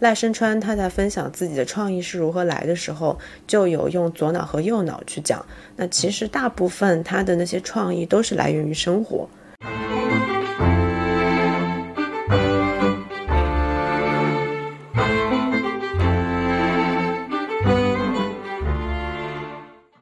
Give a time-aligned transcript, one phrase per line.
[0.00, 5.44] 赖声川他在分享自己的创意是如何来的时候，就有用左脑和右脑去讲。
[5.76, 9.28] 那其实大部分他的那些创意都是来源于生活。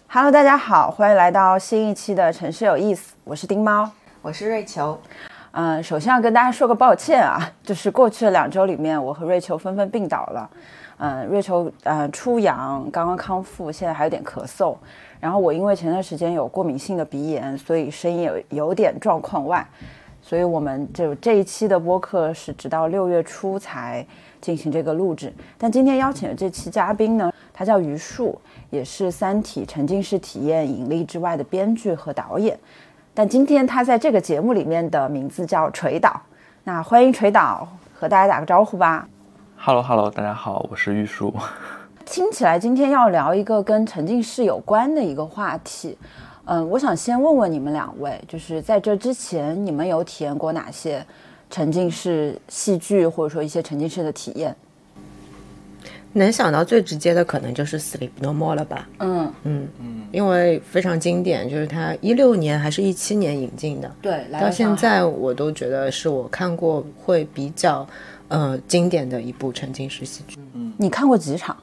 [0.07, 3.91] Hello，大家好，欢迎来到新一期的城市有意思，我是丁猫，
[4.23, 5.01] 我是瑞秋。
[5.53, 10.51] 嗯，首先要跟大家说个抱歉啊，就是过去的两周里面，我和瑞秋纷纷病倒了。
[10.99, 14.77] 嗯，瑞秋嗯出阳，刚刚康复，现在还有点咳嗽。
[15.21, 19.67] 然后我因为前段时间有过敏性的鼻炎，所以声音有有点状况外，
[20.21, 24.07] 所以我们就这一期的播客是直到六月初才
[24.41, 25.33] 进行这个录制。
[25.57, 28.39] 但今天邀请的这期嘉宾呢，他叫于树，
[28.71, 32.59] 也是《三体》沉浸式体验引力之外的编剧和导演。
[33.19, 36.23] 但今天他在这个节目里面的名字叫锤导，
[36.63, 39.09] 那欢迎锤导和大家打个招呼吧。
[39.57, 41.35] Hello Hello，大家好，我是玉树。
[42.07, 45.99] 听起来今天要聊一个跟沉浸式有关的一个话题，
[46.45, 51.05] 嗯，我想先问问你们两位，就是在这之前你们有体验过哪些
[51.51, 54.55] 沉浸式戏剧或者说一些沉浸式的体验？
[56.15, 58.89] 能想到最直接的可能就是《Sleep No More》了吧？
[58.99, 67.87] 嗯嗯嗯，因为非常经典，就是它一六年还是一七年引进的，对，到现在我都觉得是我看过会比较
[68.29, 70.39] 呃经典的一部沉浸式戏剧。
[70.55, 71.57] 嗯，你看过几场？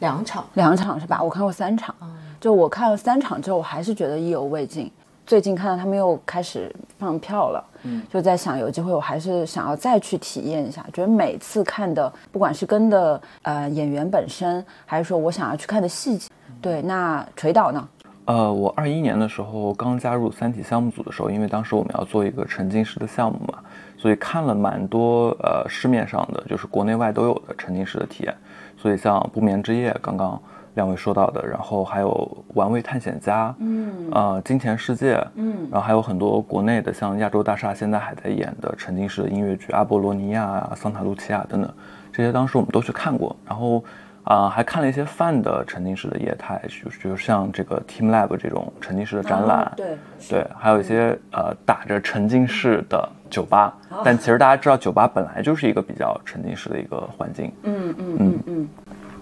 [0.00, 1.22] 两场，两场是吧？
[1.22, 1.94] 我看过三场，
[2.40, 4.90] 就我看了三场之后，我还是觉得意犹未尽。
[5.24, 10.84] 最近看到他们又开始放票了，嗯，就在想有机会我还是想要再去体验一下。
[10.92, 16.28] 觉得每次看的，不管是跟的呃演员本身，还是说我想要去看的细节，
[16.60, 16.82] 对。
[16.82, 17.88] 那锤导呢？
[18.24, 23.60] 呃，我二一年的时候刚加入三体项目组的时候，因为当时我们要做一个沉浸式的项目嘛，
[23.96, 28.34] 所以看了蛮多呃市面上的就是国内外都有的沉浸式的体验。
[28.76, 30.40] 所以像《不眠之夜》刚刚。
[30.74, 41.70] 两位说到的，然后还有《玩味探险家》，嗯，呃，《金钱世界》，嗯，然后还有很多国内的，像亚洲大厦现在还在演的沉浸式的音乐剧《阿波罗尼亚》啊，《桑塔露琪亚》等等，
[42.12, 43.36] 这些当时我们都去看过。
[43.46, 43.84] 然后
[44.24, 49.98] 啊，还看了一些泛的沉浸式的业态，就是就是像这个 Team Lab 这种沉浸式的展览，对
[50.30, 57.52] 对，还有一些呃打着沉浸式的酒吧，但其实大家知道，酒吧本来就是一个比较沉浸式的一个环境。
[57.64, 58.68] 嗯嗯嗯嗯。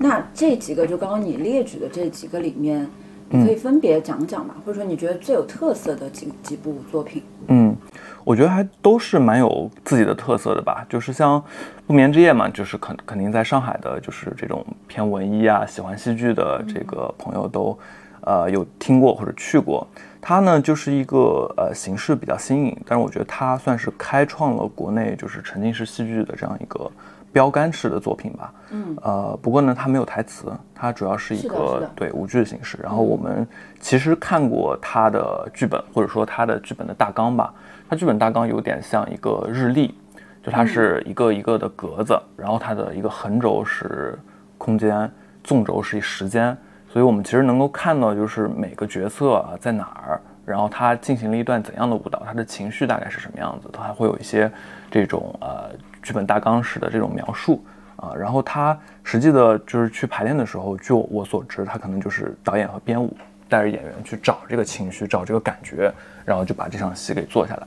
[0.03, 2.89] 那这几个就刚刚你列举的这几个里面，
[3.29, 7.23] 你可以分别讲讲嘛，或者说你觉得最有特色的几几部作品？
[7.49, 7.77] 嗯，
[8.25, 10.87] 我觉得还都是蛮有自己的特色的吧。
[10.89, 11.39] 就是像
[11.87, 17.79] 《不眠之夜》嘛，就是肯肯定在上海的，就是这种偏文艺啊、喜欢戏剧的这个朋友都，
[18.23, 19.87] 呃，有听过或者去过。
[20.19, 26.91] 它呢，就是一个呃形式比较新颖，但是我觉得它算是开创了国内就是沉浸式戏剧的这样一个。
[27.33, 32.77] 标杆式的作品吧，嗯，呃，不过呢，它没有台词，它主要是一个对舞剧的形式。
[32.83, 33.47] 然后我们
[33.79, 37.55] 其实看过它的剧本，或者说它的剧本的大纲吧。
[37.89, 39.95] 它剧本大纲有点像一个日历，
[40.43, 44.19] 就它是一个一个的格子，然后它的一个横轴是
[44.59, 45.09] 空间，
[45.45, 46.57] 纵轴是时间，
[46.89, 54.51] 所以我们其实能够看到就是每个角色啊在哪儿，然后他进行了一段怎样的舞蹈，他的情绪大概是什么样子，他还会有一些
[54.91, 55.71] 这种呃。
[56.03, 57.65] 剧本大纲式的这种描述
[57.97, 63.15] 啊，然后他实际的就是去排练的时候，据我所知，他可能就是导演和编舞
[63.49, 65.93] 带着演员去找这个情绪，找这个感觉，
[66.25, 67.67] 然后就把这场戏给做下来。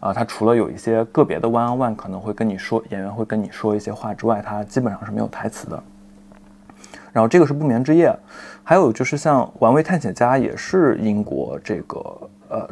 [0.00, 5.82] 啊，他除了有一些个别的 one on one 可能会跟你说，演员会跟你说一些话之外，他基本上是没有台词的。
[7.12, 8.14] 然后这个是不眠之夜，
[8.62, 11.98] 还有就是像玩味探险家也是英国这个
[12.48, 12.68] 呃。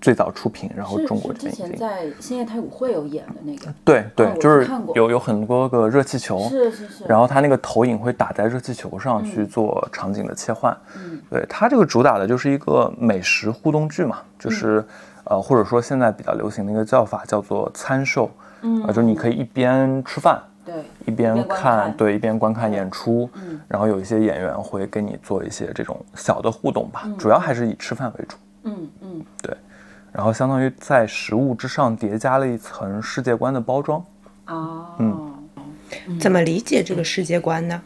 [0.00, 14.82] 最早出品，然后中国这边之前在星夜太古汇有演的那个，对对，就是有有很多个热气球，是是是，然后它那个投影会打在热气球上去做场景的切换，嗯，对，它这个主打的就是一个美食互动剧嘛，就是
[15.24, 18.30] 呃或者说现在比较流行的一个叫法叫做餐售，
[18.62, 20.74] 嗯，就你可以一边吃饭，对，
[21.04, 29.54] 一边看，对，一边观看演出，嗯，然后有一些演员会跟你做一些这种小的互动吧，主要还是以吃饭为主，嗯嗯，对。
[30.12, 34.04] 然后相当于在食物之上叠加了一层世界观的包装，
[34.46, 37.80] 哦，嗯，怎么理解这个世界观呢？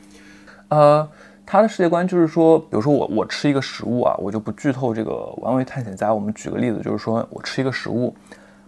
[0.69, 1.09] 呃，
[1.45, 6.13] 他的世界观就是说，比如说我我吃一个食物啊，我就不剧透这个玩味探险家。
[6.13, 8.15] 我们举个例子，就是说我吃一个食物，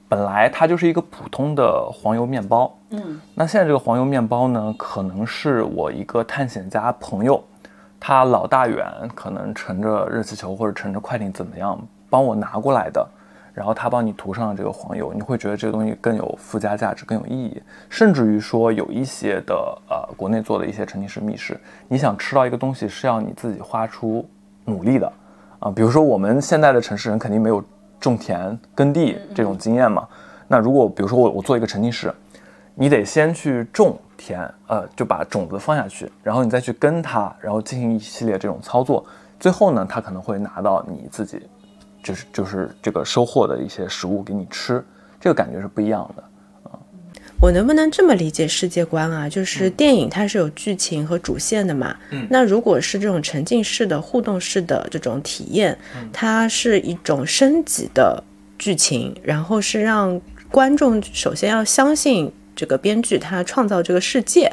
[0.07, 7.43] 本来它就是一个普通的黄油面包，嗯，那现在这个黄油面包呢，可能是我一个探险家朋友，
[7.99, 11.81] 他老大远可能乘着热气球或者乘着快艇怎么样
[12.11, 13.09] 帮我拿过来的。
[13.57, 17.63] 然后他帮你涂上了这个黄油，你会觉得这个东西更有附加价值，更有意义。
[17.89, 19.55] 甚至于说有一些的
[19.89, 21.59] 呃国内做的一些沉浸式密室，
[21.89, 24.29] 你想吃到一个东西是要你自己花出
[24.67, 25.11] 努力的
[25.59, 25.73] 啊。
[25.75, 27.65] 比如说我们现在的城市人肯定没有
[27.99, 30.07] 种田耕地这种经验嘛。
[30.47, 32.15] 那如果比如说我我做一个沉浸式，
[32.75, 39.03] 你得先去种田，呃，就把种子放下去，然后你再去跟它，然后进行一系列这种操作，
[39.41, 41.49] 最后呢，他可能会拿到你自己，
[42.07, 44.81] 就是就是这个收获的一些食物给你吃，
[45.21, 46.23] 这个感觉是不一样的。
[47.41, 49.29] 我能不能这么理解世界观啊？
[49.29, 51.97] 就是电影它是有剧情和主线的嘛。
[52.11, 52.27] 嗯。
[52.31, 55.77] 那如果是这种沉浸式的互动式的这种体验，
[56.13, 58.23] 它是一种升级的
[58.57, 60.21] 剧情，然后是让
[60.51, 62.33] 观众首先要相信。
[62.57, 64.51] 这个编剧他创造这个世界，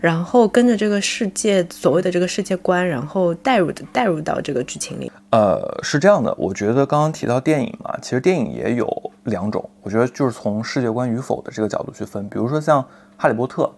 [0.00, 5.10] 然后跟着这个世界所谓的这个世界观，然后带入的带入到这个剧情里。
[5.30, 12.28] 呃，是这样的，我觉得刚刚提到电影嘛，其实电影也有两种，我觉得就是从世界观与否的这个角度去分。
[12.28, 12.82] 比如说像
[13.16, 13.62] 《哈利波特》《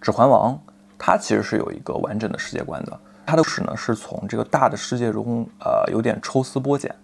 [0.00, 0.52] 指环王》，
[0.98, 6.94] 它其实是有一个完整的世界观的，它的故事呢是从这个大的世界中，呃，有点抽丝剥茧，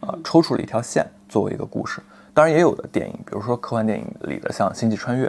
[0.00, 2.00] 呃，抽出了一条线作为一个故事。
[2.34, 5.26] 当然也有的电影，比如说科幻电影里的像《星际穿越》。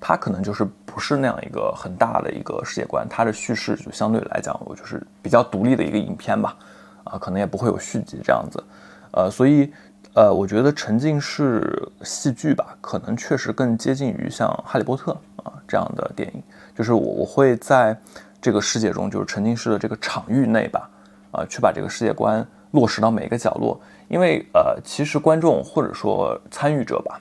[0.00, 6.56] 它可能就是不是那样一个很大的一个世界观，它的叙事就相对来讲，我就是比较独立的一个影片吧，
[7.04, 8.64] 啊，可能也不会有续集这样子，
[9.10, 9.70] 呃，所以，
[10.14, 15.12] 呃，我觉得沉浸式戏剧吧，可能确实更接近于像《哈利波特》
[15.44, 16.42] 啊这样的电影，
[16.74, 17.94] 就是我我会在
[18.40, 20.88] 这个世界中，就是沉浸式的这个场域内吧，
[21.30, 27.20] 啊，去把这个世界观落实到每一个角落，因为呃，其实观众或者说参与者吧，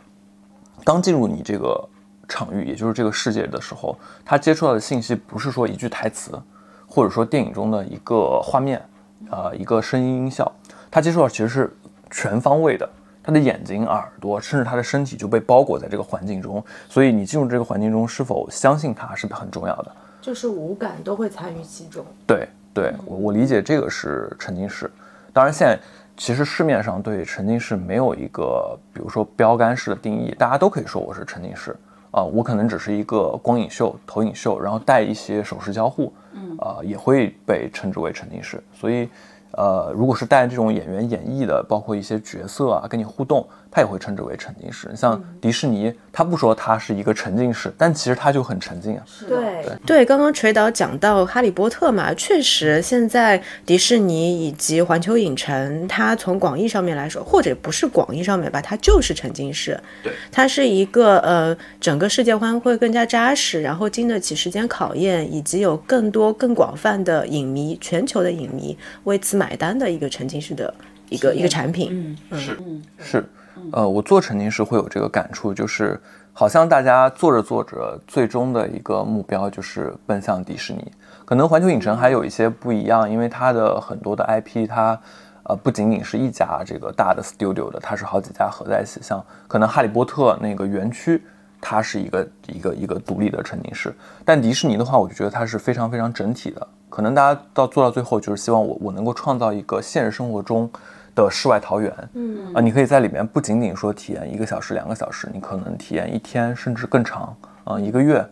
[0.86, 1.90] 刚进入你这个。
[2.30, 6.40] 场域，也就是这个世界的时候，他接触到的信息不是说一句台词，
[6.88, 8.82] 或者说电影中的一个画面，
[9.30, 10.50] 呃，一个声音音效，
[10.90, 11.76] 他接触到其实是
[12.12, 12.88] 全方位的，
[13.24, 16.64] 他的眼睛、耳朵，甚至他的身体就被包裹在这个环境中。
[16.88, 19.92] 所以你进入这个环境中，是否相信他是很重要的，
[20.22, 22.06] 就是五感都会参与其中。
[22.28, 24.90] 对，对我我理解这个是沉浸式。
[25.34, 25.80] 当然，现在
[26.18, 31.76] 其实市面上对沉浸式没有一个，比如说标杆式的定义，大家都可以说我是沉浸式。
[32.12, 38.64] 啊，我可能只是一个光影秀、投影秀，然后带一些手势交互，嗯，啊，也会被称之为沉浸式。
[38.74, 39.08] 所以，
[39.52, 43.48] 呃，如果是带这种演员演绎的，包括一些角色啊，跟你互动。
[43.72, 49.04] 他也会称之为沉浸式，像迪士尼，他不说它是一个沉浸式，但其实它就很沉浸啊。
[49.28, 59.80] 对对，刚刚锤导讲到《哈利波特》嘛，确实，现在迪士尼以及环球影城，它从广义上面来说，或者不是广义上面吧，它就是沉浸式。
[60.02, 70.74] 对，它是一个呃，整个世界观会更加扎实，然后经得起时间考验，以及有更多更广泛的影迷，全球的影迷为此买单的一个沉浸式的
[71.10, 71.90] 一个一个产品。
[72.30, 72.58] 嗯，是
[72.98, 73.26] 是。
[73.72, 76.00] 呃，我做沉浸式会有这个感触，就是
[76.32, 80.92] 好像大家做着做着，最终的一个目标就是奔向迪士尼。
[81.26, 85.00] 可能环球影城还有一些不一样，因为它的很多的 IP，它
[85.44, 89.02] 呃不仅仅是一家这个大的 studio 的，它是好几家合在一起。
[89.04, 91.22] 像可能哈利波特那个园区，
[91.62, 93.94] 它是一个一个一个独立的沉浸式，
[94.26, 96.68] 但迪士尼的话，我就觉得它是非常非常整体的。
[96.90, 100.70] 可能大家到做到最后，就是希望我我能够创造一个现实生活中。
[101.16, 102.54] 的世外桃源，嗯。
[102.54, 107.36] 啊，你可以在里面不仅仅说体验一个小时、两个小时，你可能体验一天甚至更长，
[107.66, 108.26] 啊，一个月，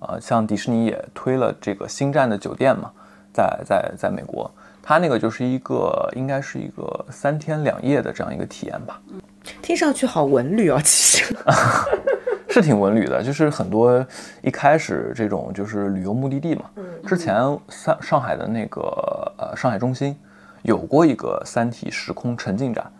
[0.00, 2.90] 呃，像迪士尼也推了这个星战的酒店嘛，
[3.32, 4.50] 在在在美国，
[4.82, 9.00] 它那个就是一个应该是一个三天两夜的这样一个体验吧，
[9.62, 11.34] 听上去好文旅哦，其实
[12.54, 14.06] 是挺文旅的，就是很多
[14.40, 16.66] 一开始这种就是旅游目的地嘛，
[17.04, 17.34] 之前
[17.68, 18.80] 上上海的那个
[19.36, 20.16] 呃上海中心。
[20.62, 22.90] 有过一个三体时空沉浸展，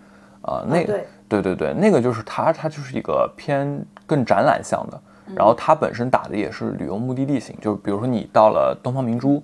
[0.43, 5.01] 啊，那个对对对，那个就是它，它就是一个偏更展览向的，
[5.35, 9.43] 然后它本身打的也是旅游目的地型，就是比如说你到了东方明珠，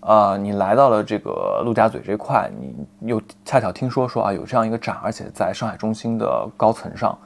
[0.00, 7.18] 啊，你来到了这个陆家嘴这块，你又恰巧听说说啊有这样一个展，而且在上海中心的高层上，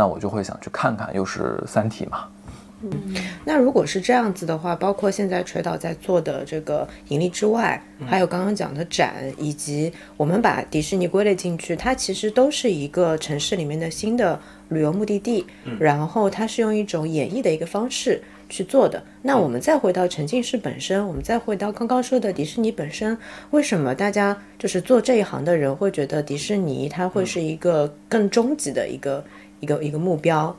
[0.00, 2.24] 那我就会想去看看，又是三体嘛。
[2.82, 2.90] 嗯，
[3.44, 14.40] 那如果是这样子的话，包括现在锤导在做的这个盈利之外，还有刚刚讲的展，以及我们把迪士尼归类进去，它其实都是一个城市里面的新的
[14.70, 15.44] 旅游目的地。
[15.66, 19.02] 嗯，然后它是用一种演绎的一个方式去做的。
[19.20, 23.18] 那我们再回到沉浸式本身，我们再回到刚刚说的迪士尼本身，
[23.50, 29.22] 为什么大家就是做这一行的人会觉得迪士尼它会是一个更终极的一个
[29.60, 30.54] 一个一个目标？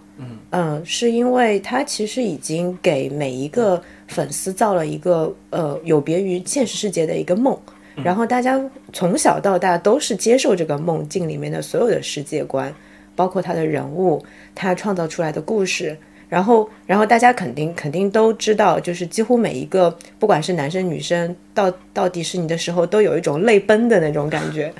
[0.52, 7.58] 嗯是因为他其实已经给每一个粉丝造了一个呃有别于现实世界的一个梦，
[8.04, 8.62] 然后大家
[8.94, 12.72] 从小到大都是接受这个梦境里面的所有的世界观，
[13.16, 15.98] 包括他的人物，他创造出来的故事。
[16.30, 24.74] 然后，然后大家肯定肯定都知道，就是几乎每一个，不管是男生女生，到到迪士尼的时候，都有一种泪奔的那种感觉。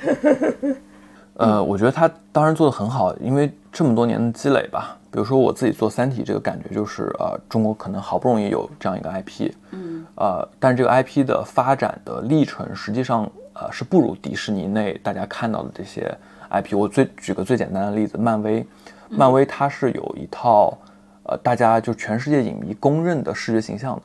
[1.34, 4.96] 呃，我觉得他当然做的很好，因为这么多年的积累吧。
[5.10, 16.10] 比如说我自己做《三体》，这个感觉就是，呃，中国可能好不容易有这样一个 IP，嗯，呃，但这个 IP 的发展的历程，实际上，呃，是不如迪士尼内大家看到的这些
[16.50, 16.74] IP。
[16.74, 18.66] 我最举个最简单的例子，漫威，
[19.10, 20.76] 漫威它是有一套。
[21.24, 24.02] 呃，大家就全世界影迷公认的视觉形象的，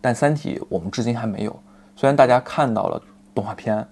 [0.00, 1.54] 但《三体》我们至今还没有。
[1.94, 2.98] 虽然大家看到了
[3.34, 3.86] 动画片，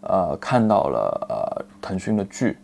[0.00, 2.56] 呃，看到了呃腾讯的剧，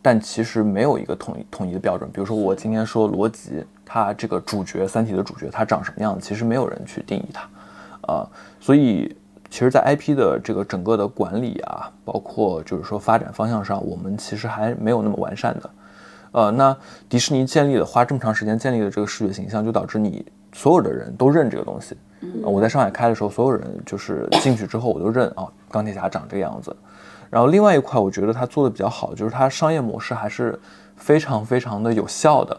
[0.00, 2.08] 但其实没有一个统一统一的标准。
[2.12, 7.48] 比如说我今天说罗辑，他这个主角，《三体》的主角，他长什么样子，其实没有人去定义他。
[8.12, 8.28] 啊，
[8.60, 9.16] 所以
[9.50, 15.70] 其实，在 IP 的这个整个的管理啊，包括就是说发展方向上，我们其实还没有那么完善的。
[16.32, 16.76] 呃，那
[17.08, 21.96] 迪士尼建立了花这么长时间建立的这个视觉形象，就导致你所有的人都认这个东西。
[22.42, 26.74] 我在上海开的时候，所有人就是进去之后我都认啊，钢铁侠长这个样子。
[27.28, 30.58] 然后另外一块，我觉得它做的比较好，就是它商业模式还是
[30.96, 32.56] 非常非常的有效的。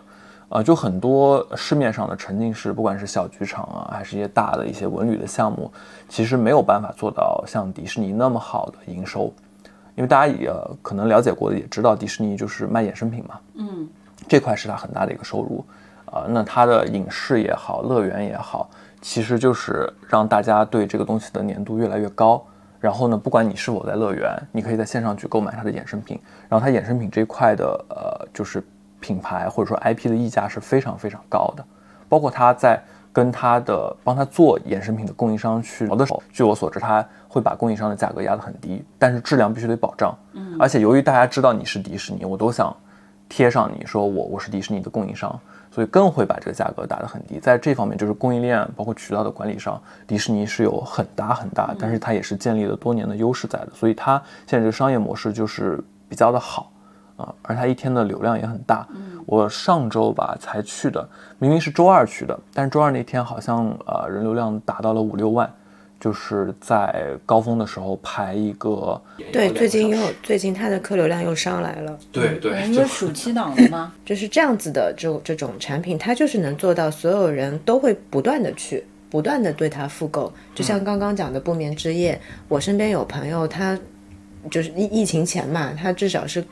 [0.50, 5.72] 呃，就很多市面上的沉浸式，不管是小剧场啊，还是一些大的一些文旅的项目，
[6.08, 9.34] 其实没有办法做到像迪士尼那么好的营收。
[9.96, 13.90] 因为大家也可能了解过的，也知道迪士尼就是卖衍生品嘛，嗯，
[14.28, 15.66] 这块是它很大的一个收入，
[16.06, 18.70] 啊，那它的影视也好，乐园也好，
[19.02, 22.46] 其实就是让大家对这个东西的粘度越来越高。
[22.80, 26.20] 然后呢，不管你是否在乐园，你可以在线上去购买它的衍生品。
[26.48, 28.64] 然后它衍生品这一块的，呃，就是
[29.00, 31.66] 品牌或者说 IP 的溢价是非常非常高的，
[32.08, 32.82] 包括他在。
[33.14, 40.16] 跟他的帮他做衍生品的供应商去聊的时候，据我所知，他会把供应商的价格压得很低，但是质量必须得保障。
[40.34, 42.76] 嗯，而且由于大家知道你是迪士尼，我都想
[43.28, 45.40] 贴上你说我我是迪士尼的供应商，
[45.78, 47.38] 所以更会把这个价格打得很低。
[47.40, 55.80] 在这方面，就是供应链包括渠道的管理上，迪士尼是有很大很大，但是它也是建立了多年的优势在的，所以它现在这个商业模式就是
[56.10, 56.72] 比较的好。
[57.16, 58.88] 啊，而它一天的流量也很大。
[58.90, 61.08] 嗯，我上周吧才去的，
[61.38, 65.48] 明明是周二去的，但是周二那天好像呃人流量达到了五六万，
[66.00, 69.01] 就是在高峰的时候排一个。
[69.32, 71.98] 对，最近又最近它的客流量又上来了。
[72.12, 73.94] 对对，因为暑期档的嘛？
[74.06, 80.32] 就是这样子的，这这种产品，它就是能做到所有人都会不断的去，不断的对它复购。
[80.56, 83.77] 就像刚刚讲的不眠之夜，我身边有朋友，他
[84.50, 86.44] 就是疫疫情前嘛，他至少是。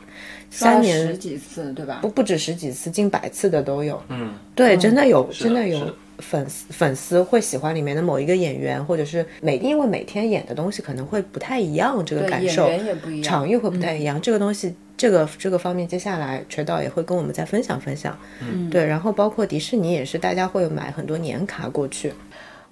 [0.51, 1.99] 三年十几次，对吧？
[2.01, 4.01] 不不止十几次，近百次的都有。
[4.07, 14.19] 嗯，对，真的有，真的有粉丝粉丝会喜欢里面的某一个演员，或者是每因为每天演的东西可能会不太一样，这个感受，演员也不一样，场域会不太一样。
[14.21, 18.17] 这个东西，这个这个方面，接下来锤导也会跟我们再分享分享。
[18.41, 22.13] 嗯，对，然后包括迪士尼也是，大家会买很多年卡过去。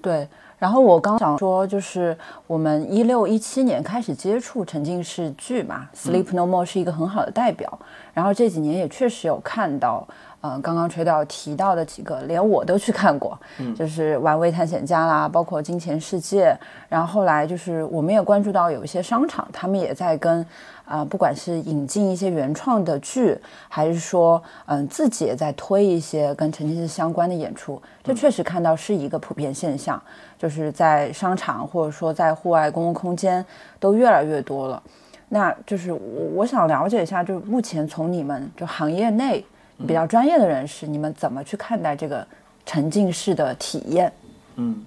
[0.02, 0.28] 对。
[0.60, 7.78] 然后我刚想说，就是我们一六一七年开始接触沉浸式剧嘛，《Sleep No More》是一个很好的代表。
[8.14, 10.08] 然后这几年也确实有看到，
[10.44, 13.40] 嗯，刚刚吹导提到的几个，连我都去看过，
[13.76, 16.50] 就是《玩味探险家》啦，包括《金钱世界》。
[16.90, 20.46] 然后后来就是我们也关注到有一些商场，他们也在跟。
[20.86, 30.00] 啊，不管是引进一些原创的剧，还是说，嗯，自己也在推一些跟沉浸式相关的演出，这确实看到是一个普遍现象，
[30.38, 33.44] 就是在商场或者说在户外公共空间
[33.80, 34.84] 都越来越多了。
[35.30, 36.00] 那就是我
[36.36, 39.44] 我想了解一下，就是目前从你们就行业内
[39.88, 42.26] 比较专业的人士，你们怎么去看待这个
[42.66, 44.12] 沉浸式的体验？
[44.56, 44.84] 嗯，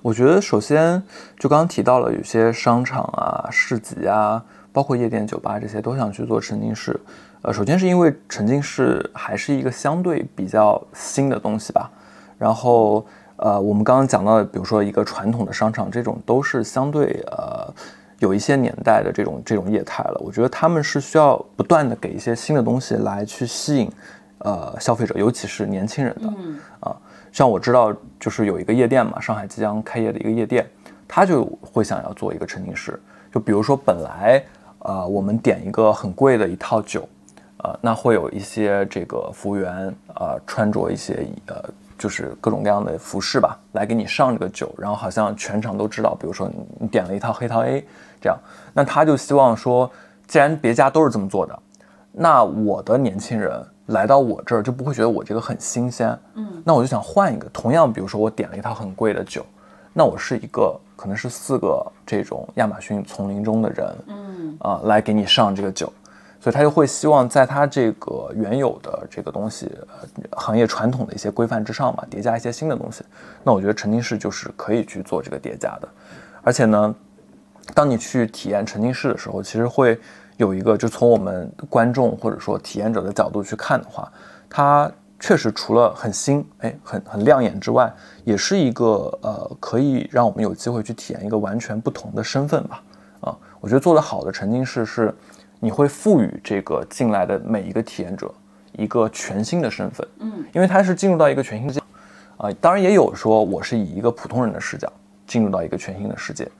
[0.00, 1.02] 我觉得首先
[1.38, 4.44] 就刚刚提到了有些商场啊、市集啊。
[4.74, 6.98] 包括夜店、酒吧这些都想去做沉浸式，
[7.42, 11.90] 呃，首先是因为沉浸式还是一个相对比较新的东西吧。
[12.38, 13.04] 然后，
[13.36, 17.70] 呃，我们刚刚讲到的，比如说一个传统的商场，这种都是相对呃
[18.18, 20.18] 有一些年代的这种这种业态了。
[20.24, 23.92] 我觉得他们是需要不断的给一些新的东西来去吸引
[24.42, 26.32] 呃消费者，尤其是年轻人的。
[26.38, 26.58] 嗯。
[26.80, 26.96] 啊，
[27.32, 30.64] 像我知道就是有一个夜店嘛，上海即将开业的一个夜店，
[31.08, 33.00] 他就会想要做一个沉浸式，
[33.32, 34.42] 就比如说本来。
[34.84, 37.08] 呃，我们点一个很贵的一套酒，
[37.58, 41.62] 呃，那会有一些这个服务员，呃，穿着一些呃，
[41.96, 47.86] 就是各种各样的服饰吧，来给你上这个酒，然后好像全场都知道，比如说你点了一套黑桃 A，
[48.20, 48.36] 这样，
[48.74, 49.88] 那他就希望说，
[50.26, 51.56] 既然别家都是这么做的，
[52.10, 59.44] 那我的年轻人来到我这儿就不会觉得我这个很新鲜，嗯，那我就想换一个，同样，比如说我点了一套很贵的酒。
[59.92, 65.92] 那我是一个，可能是四个这种亚马逊丛林中的人，嗯，啊，来给你上这个酒，
[66.40, 73.04] 所以他就会希望在他这个原有的这个东西，呃，行业传统的一些规范之上嘛，叠加一些新的东西。
[73.44, 75.88] 那我觉得沉浸式就是可以去做这个叠加的，
[76.42, 76.94] 而且呢，
[77.74, 80.00] 当你去体验沉浸式的时候，其实会
[80.42, 84.12] 有一个，就从我们观众或者说体验者的角度去看的话，
[84.50, 87.90] 它确实除了很新，哎，很很亮眼之外，
[88.24, 92.82] 也是一个呃，可以让我们有机会去体验一个完全不同的身份吧。
[93.20, 95.14] 啊，我觉得做得好的沉浸式是。
[95.64, 98.28] 你会赋予这个进来的每一个体验者
[98.72, 101.80] 一个全新的身份，嗯，因为他是进入到一个全新的，
[102.36, 104.92] 啊，当然也有说我是以一个普通人的视角
[105.24, 106.50] 进入到一个全新的世界，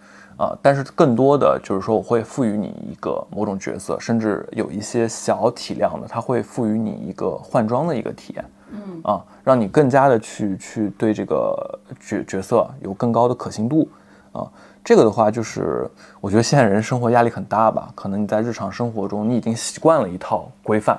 [0.42, 13.88] 啊，但是更多的就是说我会赋予你一个某种角色，甚至有一些小体量的，它会赋予你一个换装的一个体验，嗯，啊，让你更加的去去对这个角角色有更高的可信度，
[14.32, 14.50] 啊。
[14.84, 15.88] 这个的话，就是
[16.20, 20.98] 我觉得现在人生活压力很大吧，可能你在日常生活中，你已经习惯了一套规范，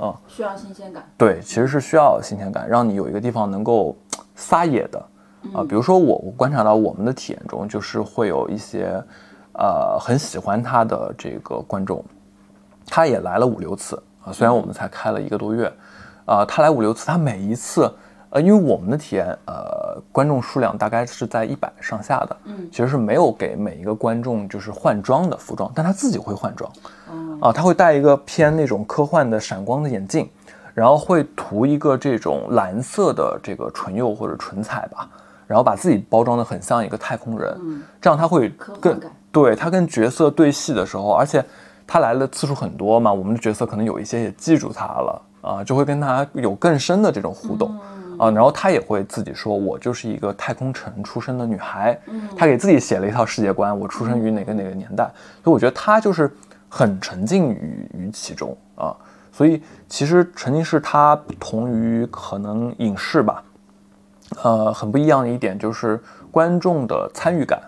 [0.00, 1.08] 啊，需要新鲜感。
[1.16, 3.96] 对，其实是需要新鲜感，让你有一个地方能够
[4.34, 5.00] 撒野的，
[5.52, 9.02] 啊，比如说我，我观察到我们的体验中，就是会有一些，
[9.54, 12.04] 呃，很喜欢他的这个观众，
[12.86, 15.72] 他也来了五六次啊，虽然我们才开了一个多月，
[16.26, 17.92] 啊，他来五六次，他每一次。
[18.32, 26.70] 呃，因为我们的体验，呃，观众数量大概是在一百上下的，嗯，其实是没有给每一个观众就是换装的服装，但他自己会换装，
[27.40, 30.30] 啊，他会戴一个偏那种科幻的闪光的眼镜，
[30.74, 35.10] 然后会涂一个这种蓝色的这个唇釉或者唇彩吧，
[35.50, 38.48] 然后把自己包装的很像一个太空人，嗯，这样他会
[38.80, 39.00] 更
[39.32, 41.44] 对他跟角色对戏的时候，而且
[41.88, 47.76] 他来的次数很多嘛，我们的角色可能有一些也记住他了，啊，就会跟他有更深的这种互动。
[48.16, 51.98] 啊，然后他也会自己说，我就是一个太空城出生的女孩，
[52.36, 55.10] 他给自己写了一套世界观，我出生于哪个哪个年代，
[55.42, 56.30] 所以我觉得他就是
[56.68, 58.94] 很沉浸于于其中啊。
[59.32, 63.42] 所以其实沉浸式它不同于可能影视吧，
[64.42, 67.60] 呃，很不一样的一点就是观众的参与感、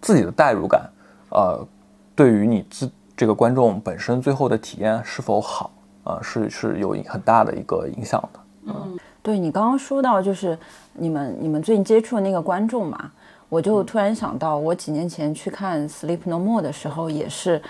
[0.00, 0.88] 自己的代入感，
[1.30, 1.66] 呃，
[2.14, 5.70] 对于你自这个观众本身最后的体验是否好
[6.04, 8.98] 啊，是是有很大的一个影响的，嗯。
[9.22, 10.58] 对你刚刚说到，就是
[10.92, 13.10] 你们你们最近接触的那个观众嘛，
[13.48, 17.62] 我就突然想到，我几年前去看《Sleep No More》的时候，也是，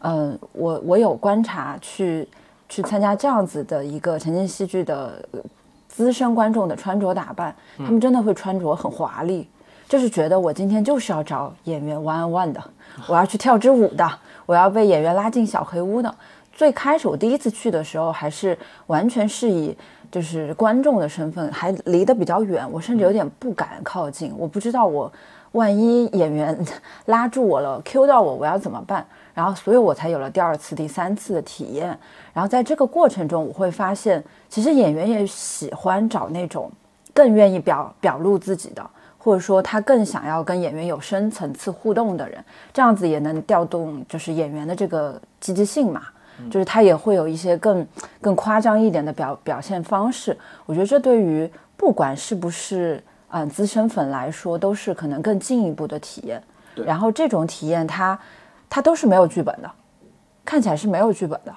[0.00, 2.28] 嗯，我我有观察去
[2.68, 5.26] 去参加这样子的一个沉浸戏剧的
[5.98, 9.48] 资深观众的穿着打扮，他们真的会穿着很华丽，
[9.88, 12.62] 就是觉得我今天就是要找演员 one on one 的，
[13.08, 14.08] 我要去跳支舞的，
[14.46, 16.14] 我要被演员拉进小黑屋的。
[16.52, 18.56] 最开始我第一次去的时候，还是
[18.86, 19.76] 完全是以。
[20.10, 24.34] 就是观众的身份还离得比较远，我甚至有点不敢靠近。
[24.38, 25.12] 我不知道我
[25.52, 26.58] 万一演员
[27.04, 29.06] 拉住我了，Q 到我，我要怎么办？
[29.38, 31.96] 然后，所以我才有了第二次、第三次的体验。
[32.34, 36.68] 然后在这个过程中，我会发现，其实演员也喜欢找那种
[37.14, 38.84] 更愿意表表露自己的，
[39.16, 46.02] 或者说他更想要跟演员有深层次互动的人，这样子也能调动就是演员的这个积极性嘛。
[46.50, 47.86] 就是他也会有一些更
[48.20, 56.42] 更夸张一点的表表现方式，我觉得这对于不管是不是嗯资深粉来说，都是可能更进一步的体验。
[56.86, 58.16] 然后这种体验，它
[58.68, 59.70] 它都是没有剧本的，
[60.44, 61.54] 看起来是没有剧本的。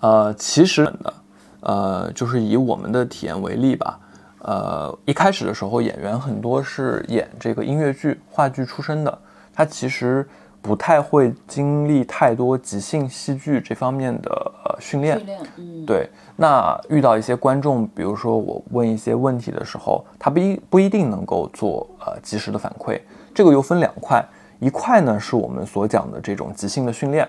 [0.00, 1.14] 呃，其实的，
[1.60, 3.98] 呃，就是以我们的体验为例吧。
[4.40, 9.18] 呃，一开始的时候，演员很多是演这个音乐剧、话剧出身的，
[9.52, 10.28] 他其实。
[10.62, 16.10] 不太会经历太多即兴戏剧这方面的呃训练，训练，嗯，对。
[16.34, 23.00] 那遇到一些观众，比如说我问一些问题的时候，他不一不一定能够做呃及时的反馈。
[23.32, 24.20] 这个又分两块，
[24.58, 27.28] 一块呢是我们所讲的这种即兴的训练，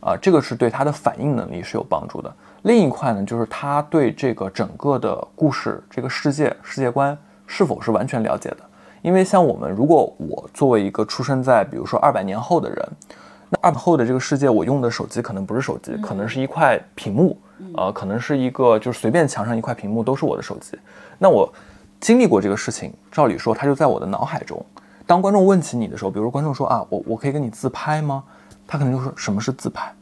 [0.00, 2.32] 啊，这个是对他的反应能力是有帮助的。
[2.62, 8.58] 另一块呢，就是他对这个整个的故事、这个世界世界观是否是完全了解的。
[9.02, 12.88] 因为像我们，如果我作为一个出生在比如说二百年后的人，
[13.48, 17.36] 那二百后的这个世界，我用的手机可能不是手机，可能是一块屏幕，
[17.74, 20.78] 呃，可能是一个就是随便墙上一块屏幕都是我的手机。
[21.18, 21.50] 那我
[21.98, 24.64] 经历过这个事情，照理说它就在我的脑海中。
[25.10, 28.22] 当观众问起你的时候，比如观众说啊，我我可以跟你自拍吗？
[28.64, 29.92] 他可能就说什么是自拍？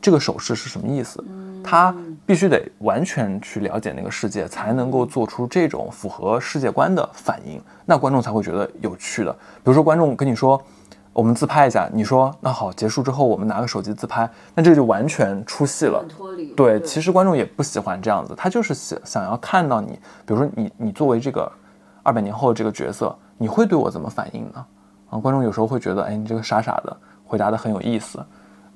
[0.00, 1.22] 这个手势是什么意思？
[1.62, 9.30] 他必须得完全去了解那个世界，才能够做出这种符合世界观的反应，那观众才会觉得有趣的。
[9.32, 10.58] 比如说，观众跟你说，
[11.12, 16.02] 我们自拍一下，你说那好，结束之后我们拿个手机自拍，那这个就完全出戏了。
[16.08, 16.46] 脱离。
[16.54, 21.52] 对，其实观众也不喜欢这样子，他就是想想要看到你，比如说你你作为这个
[22.02, 24.64] 二百年后的这个角色，你会对我怎么反应呢？
[25.10, 28.18] 啊，观众有时候会觉得，哎，你这个傻傻的回答的很有意思。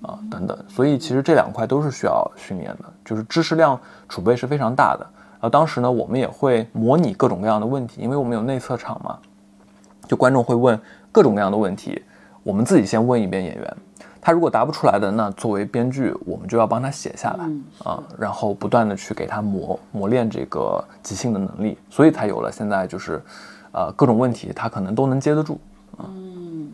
[0.03, 0.57] 啊等等。
[0.67, 5.07] 所以其实这两块都是需要训练的，就是知识量储备是非常大的。
[5.33, 9.19] 然后当时呢，我们也会模拟各种各样的问题，因为我们有内测场嘛，
[10.09, 10.81] 就观众会问
[11.13, 12.03] 各种各样的问题，
[12.43, 13.77] 我们自己先问一遍演员，
[14.23, 17.45] 他如果答不出来的，那作为编剧，我们就要帮他写下来
[17.85, 23.23] 啊，然后不断的去给他磨磨练这个即兴的能力，所以才有了现在就是，
[23.73, 25.61] 呃，各种问题他可能都能接得住。
[25.99, 26.73] 嗯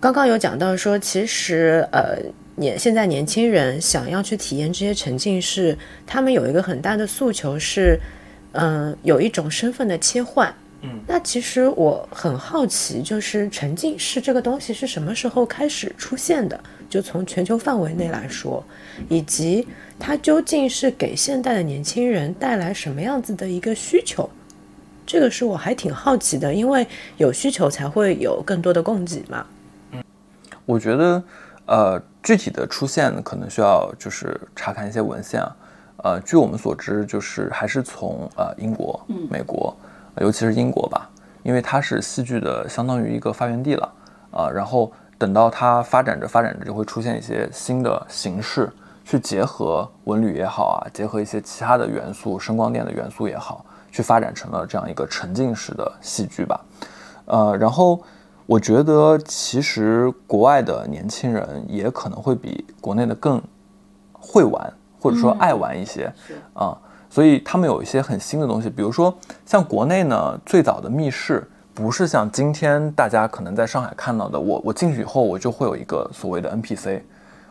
[0.00, 2.16] 刚刚有讲到说，其实呃，
[2.56, 8.00] 年现在年轻人想要去体验这些沉浸式，他们有一个很大的诉求是，
[8.52, 10.50] 嗯、有一种身份的切换。
[10.80, 16.58] 嗯，那其实我很好奇，就是沉浸式这个东西是什么时候开始出现的？
[16.88, 18.64] 就从全球范围内来说，
[19.10, 24.28] 以及它究竟是给现代的年轻人带来什么样子的一个需求？
[25.12, 29.44] 这个是我还挺好奇的，因为有需求才会有更多的供给嘛。
[29.90, 30.00] 嗯
[30.64, 31.20] 我觉得，
[31.66, 35.56] 呃，具体的出现可能需要就是查看一些文献啊。
[36.04, 39.76] 呃，据我们所知，就是还是从呃英国、美国，
[40.20, 41.10] 尤其是英国吧，
[41.42, 43.92] 因为它是戏剧的相当于一个发源地了
[44.30, 48.70] 啊、然后等到它发展着发展着，就会出现一些新的形式，
[49.04, 56.60] 去结合文旅也好啊，结合一些其他的元素，声光电的元素也好，去发展成了这样一个沉浸式的戏剧吧。
[57.26, 58.00] 呃，然后
[58.46, 63.40] 我觉得其实国外的年轻人也可能会比国内的更
[64.12, 66.12] 会玩，或者说爱玩一些
[66.54, 66.76] 啊、
[67.08, 77.00] 所以他们有一些很新的东西，比如说像国内呢，最早的密室不是像今天大家可能在上海看到的，我我进去以后我就会有一个所谓的 NPC。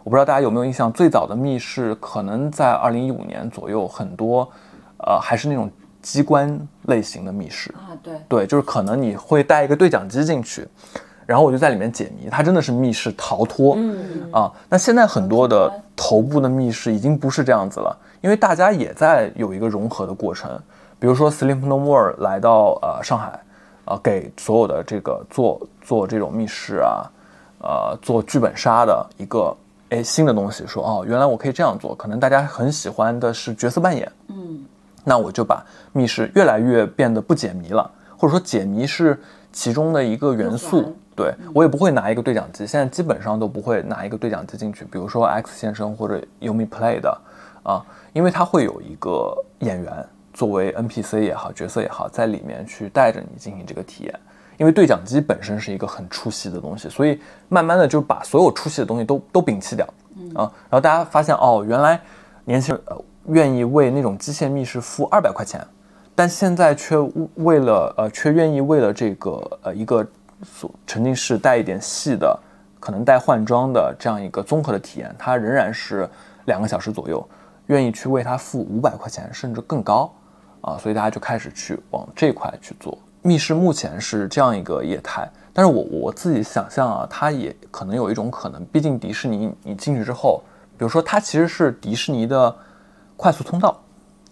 [0.03, 4.49] 我不知道大家有没有印象，最早的密室可能在二零一五年左右，很多
[4.97, 5.69] 呃还是那种
[6.11, 7.71] 机关类型的密室。
[7.73, 10.67] 啊，对，对，就是可能你会带一个对讲机进去，
[11.25, 13.75] 然后我就在里面解谜，它真的是密室逃脱。
[13.77, 20.49] 嗯啊，那现在很多的头部的密室已经不是这样子了，因为大家也在有一个融合的过程。
[20.99, 23.39] 比如说 Sleep No More 来到呃上海，
[23.85, 27.05] 啊、给所有的这个做做这种密室啊，
[27.61, 29.55] 呃做剧本杀的一个
[29.89, 34.65] 哎新的东西，说哦原来我可以这样做，可能大家很喜欢的是角色扮演，嗯
[35.03, 39.19] 那我就把密室越来越变得不解谜了，或者说解谜是
[39.51, 40.95] 其中的一个元素。
[41.15, 47.21] 对我也不会拿一个对讲机，现在基本上都不会拿一个对讲机进去，比如说 X 先生或者 Yumi Play 的
[47.61, 47.83] 啊，
[48.13, 49.91] 因为它会有一个演员
[50.33, 54.19] 作为 NPC 也好，角色也好，在里面去带着你进行这个体验。
[54.55, 59.85] 因为对讲机本身是一个很出戏的东西，所以慢慢的就把所有出戏的东西都都摒弃掉，
[60.35, 61.99] 啊，然后大家发现哦，原来
[62.45, 62.97] 年轻人呃
[63.29, 65.65] 愿意为那种机械密室付二百块钱，
[66.15, 66.97] 但现在却
[67.35, 70.05] 为了呃却愿意为了这个呃一个
[70.43, 72.37] 所沉浸式带一点戏的，
[72.79, 76.09] 可能带换装的这样一个综合的体验，它仍然是
[76.45, 77.27] 两个小时左右，
[77.67, 80.11] 愿意去为它付五百块钱甚至更高
[80.61, 82.97] 啊，所以大家就开始去往这块去做。
[83.21, 90.41] 密室目前是这样一个业态，但是我我自己想象啊，它也可能有一种可能，毕竟迪士尼你进去之后，
[90.77, 92.55] 比如说它其实是迪士尼的
[93.19, 93.77] 快速通道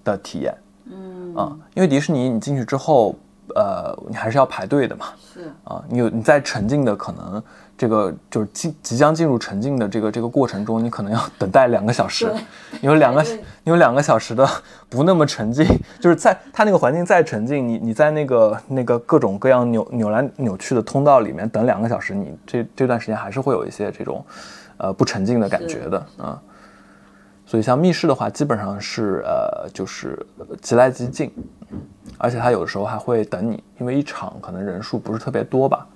[0.06, 1.36] 的体验，嗯。
[1.36, 3.14] 啊，因为迪士尼你进去之后，
[3.54, 5.52] 呃，你还是要排队的嘛，是。
[5.66, 7.44] 啊，你有你在沉浸的可能
[7.78, 12.34] 这个就是即即将进入沉浸的这个这个过程中，你可能要 等待两个小时，
[12.80, 13.22] 你有两个
[13.66, 14.48] 你有两个小时的
[14.88, 15.68] 不那么沉浸，
[16.00, 24.26] 就是在它那个环境再沉浸，你你在那个那个各种各样扭扭来扭去的通道里面等两个小时，你这这段时间还是会有一些这种
[24.78, 26.42] 呃不沉浸的感觉的啊。
[27.50, 30.20] 所以像密室的话，基本上是呃就是
[30.62, 31.32] 即来即进，
[32.18, 35.88] 而且它有的时候还会等你，因为一场可能人数不是特别多吧。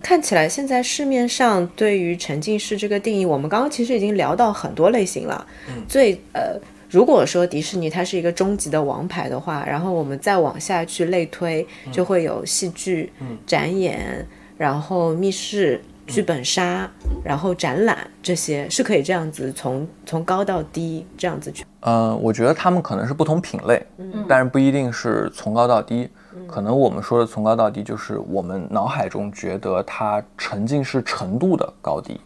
[0.00, 5.44] 看起来现在市面上对于沉浸式这个定义，我们刚刚其实已经聊到很多类型了。
[5.88, 6.56] 最呃，
[6.88, 13.12] 如果说迪士尼它是一个终极的王牌的话，然后我们再往下去类推，就会有戏剧、
[13.44, 14.24] 展演，
[14.56, 15.82] 然后密室。
[16.10, 16.90] 剧本杀，
[17.24, 21.64] 然后展览这些是可以这样子从从高到低这样子去。
[21.80, 23.86] 呃，我觉得他们可能是不同品类，
[24.28, 26.10] 但是不一定是从高到低。
[26.46, 32.20] 可能我们说的从高到低，就是我们脑海中觉得它沉浸式程度的高低。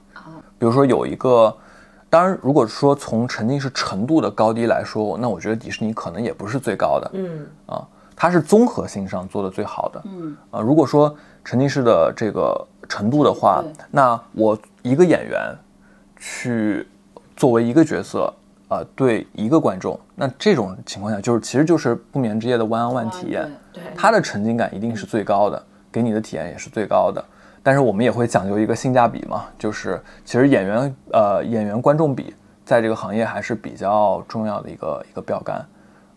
[0.58, 1.54] 比如说有一个，
[2.08, 7.10] 当然如果说从沉浸式程度的高低来说，那我觉得迪士尼可能也不是最高的。
[7.14, 10.02] 嗯啊，它是综合性上做的最好的。
[10.06, 15.54] 嗯啊，如果说沉浸式的这个程度的话，那我一个演员
[16.18, 16.86] 去
[17.36, 18.32] 作为一个角色，
[18.68, 27.24] 啊、对一个观众，那这种情况下就是其实就是不眠之夜的 one on one 体验，对对它的沉浸感一定是最高的，给你的体验也是最高的。
[27.62, 35.64] 但是我们也会讲究一个性价比嘛，就是其实演员呃演员观众比在这个行业还是比较重要的一个一个标杆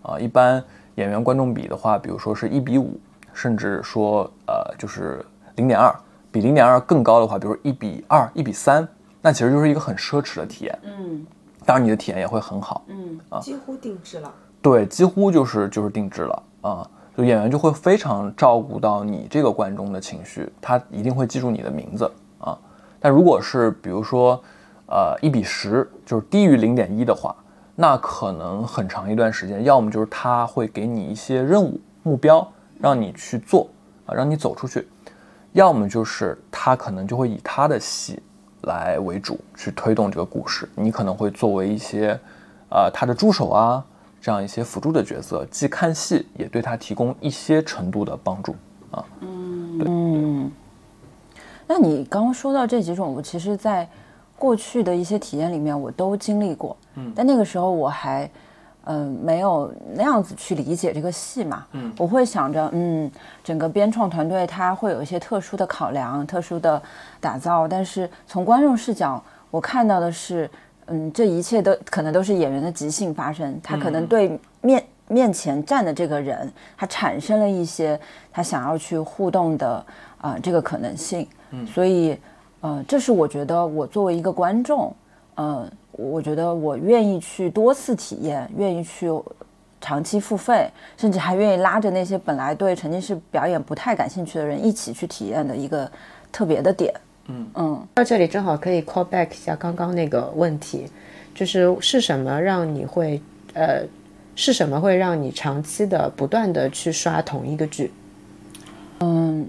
[0.02, 0.20] 啊。
[0.20, 0.62] 一般
[0.96, 3.00] 演员观众比的话，比如说是一比五，
[3.34, 5.26] 甚至说呃就是
[5.56, 5.96] 零点二，
[6.32, 8.88] 比零点二更高的话，比如一比二、一比三，
[9.22, 10.80] 那其实就是一个很奢侈的体验。
[10.84, 11.26] 嗯
[11.66, 12.86] 当然你的体验也会很好。
[12.88, 14.34] 嗯几乎定制了。
[14.62, 22.10] 对，几乎就是就是定制了啊，就演员就会非常照顾到你这个观众的情绪，他一定会记住你的名字
[22.40, 22.58] 啊。
[23.00, 24.42] 但如果是比如说，
[24.88, 27.36] 呃，一比十，就是低于零点一的话，
[27.76, 33.70] 那可能很长一段时间，要么就是他会给你一些任务目标让你去做
[34.06, 34.88] 啊，让你走出去，
[35.58, 38.22] 要么就是他可能就会以他的戏
[38.62, 42.20] 来为主去推动这个故事，你可能会作为一些，
[42.70, 43.84] 呃，他的助手啊。
[44.20, 48.56] 这样一些辅助的角色，既看戏，也对他提供一些程度的帮助
[48.92, 49.06] 啊。
[49.22, 49.80] 嗯。
[49.80, 50.52] 对
[51.68, 53.88] 那你刚刚说到这几种，我其实在
[54.36, 56.76] 过去的一些体验里面，我都经历过。
[56.96, 57.12] 嗯。
[57.16, 58.30] 但那个时候我还，
[58.90, 61.66] 嗯、没有那样子去理解这个戏嘛。
[61.74, 63.12] 嗯我会想着，嗯，
[63.44, 66.82] 整个编创团队他会有一些特殊的考量、特殊的
[67.20, 69.22] 打造，但是从观众视角，
[69.52, 70.50] 我看到的是，
[70.86, 78.00] 嗯，这一切都可能都是演员的即兴发生，他可能对面、面前站的这个人，他产生了一些
[78.32, 79.86] 他想要去互动的
[80.20, 81.28] 啊、这个可能性。
[81.52, 82.18] 嗯，所以
[82.62, 84.94] 呃，这是我觉得我作为一个观众，
[85.36, 89.12] 呃，我觉得我愿意去多次体验，愿意去
[89.82, 95.92] 长期付费，甚至还愿意拉着那些本来对沉浸式表演不太感兴趣的人一起去体验的一个
[96.32, 96.94] 特别的点。
[97.28, 100.90] 嗯嗯到这里正好可以 call back 一下刚刚那个问题，
[101.36, 103.22] 就是是什么让你会
[103.54, 103.84] 呃，
[104.36, 107.92] 是什么会让你长期的不断的去刷同一个剧？
[109.00, 109.48] 嗯，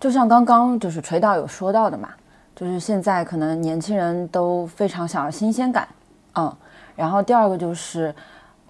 [0.00, 2.10] 就像刚刚就是锤导有说到的嘛，
[2.54, 5.88] 就是现在可能年轻人都非常想要新鲜感，
[6.34, 6.56] 嗯，
[6.94, 8.14] 然后第二个就是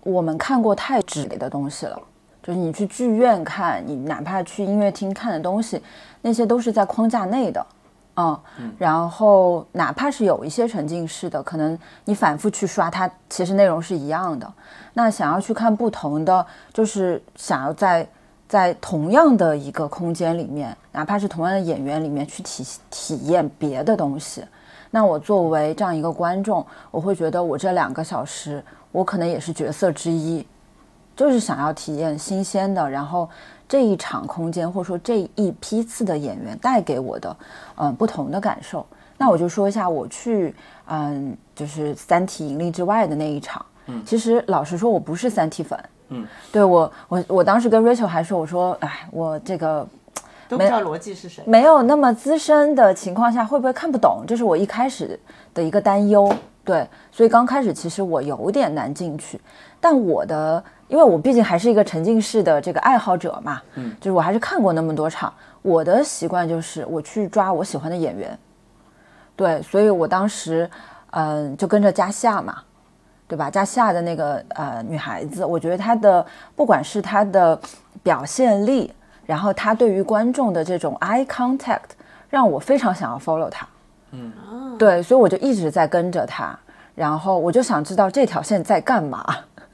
[0.02, 1.98] 我们看过太纸类的东西了，
[2.42, 5.82] 就是你去剧院看，你哪怕去音乐厅看的东西，
[6.22, 7.66] 那些都是在框架内的。
[8.16, 8.40] 嗯，
[8.78, 14.50] 然后哪怕是有一些沉浸式的，可能你反复去刷它，其实内容是一样的。
[14.92, 18.08] 那想要去看不同的，就是想要在
[18.54, 24.44] 在同样的一个空间里面，哪怕是同样的演员里面去体体验别的东西。
[24.92, 28.62] 那我作为这样一个观众，我会觉得我这两个小时，
[28.92, 30.46] 我可能也是角色之一，
[31.16, 33.28] 就是想要体验新鲜的，然后
[33.68, 37.36] 这一场空间或者说这一批次的演员带给我的，
[37.74, 38.86] 嗯、不同的感受。
[39.18, 40.54] 那我就说一下我去，
[40.86, 43.66] 嗯，就是《三体》引力之外的那一场。
[43.86, 45.76] 嗯，其实老实说，我不是《三体》粉。
[46.08, 49.86] 嗯，对我，我我当时跟 Rachel 还说，我说，哎，我这个
[50.48, 51.42] 都不知道逻辑是谁。
[51.46, 54.24] 没有那么资深的情况下，会不会看不懂？
[54.26, 55.18] 这是我一开始
[55.52, 56.32] 的一个担忧。
[56.64, 59.38] 对，所以刚开始其实我有点难进去，
[59.80, 68.38] 但我的，因为我毕竟还是一个沉浸式的这个爱好者嘛，嗯，就是我还是看过那么多场，我的习惯就是我去抓我喜欢的演员，
[69.36, 70.70] 对，所以我当时，
[71.10, 72.62] 嗯、就跟着加夏嘛，
[73.26, 73.50] 对吧？
[73.50, 77.58] 加西亚的那个呃女孩子，我觉得她的不管是她的
[78.02, 78.92] 表现力，
[79.24, 81.94] 然后她对于观众的这种 eye contact，
[82.28, 83.66] 让我非常想要 follow 她。
[84.12, 86.56] 嗯，对，所以我就一直在跟着她，
[86.94, 89.24] 然后我就想知道这条线在干嘛。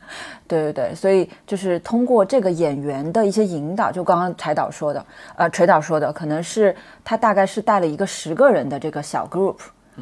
[0.49, 9.57] 对对对，所以就是通过这个演员的一些引导，就刚刚柴导说的，呃，锤导说的，可能是他大概是带了一个十个人的这个小 group，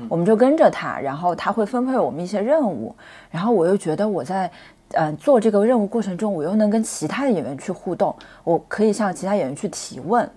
[0.08, 2.94] 我们就跟着他，然后他会分配我们一些任务，
[3.30, 4.50] 然后我又觉得我在
[4.92, 10.28] 嗯做这个任务过程中，我又能跟其他的演员去互动，我可以向其他演员去提问，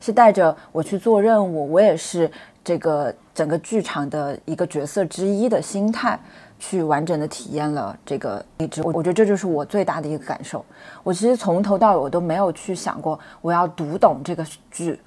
[0.00, 2.30] 是带着我去做任务，我也是
[2.64, 6.18] 这个整个剧场的一个角色之一的心态。
[6.58, 10.64] 去完整的体验了这个一直，我我觉得这就是我最大的一个感受。
[11.02, 14.98] 我其实从头到尾我都没有去想过我要读懂这个剧，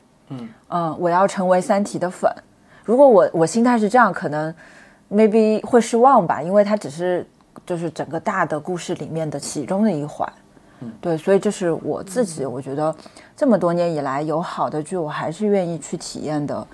[0.69, 2.31] 嗯我要成为《三体》的粉。
[2.89, 4.52] 如果我我心态是这样，可能
[5.12, 7.23] maybe 会失望吧，因为它只是
[7.63, 10.28] 就是整个大的故事里面的其中的一环。
[10.99, 12.95] 对，所以这是我自己，我觉得
[13.38, 16.67] 这么多年以来有好的剧，我还是愿意去体验的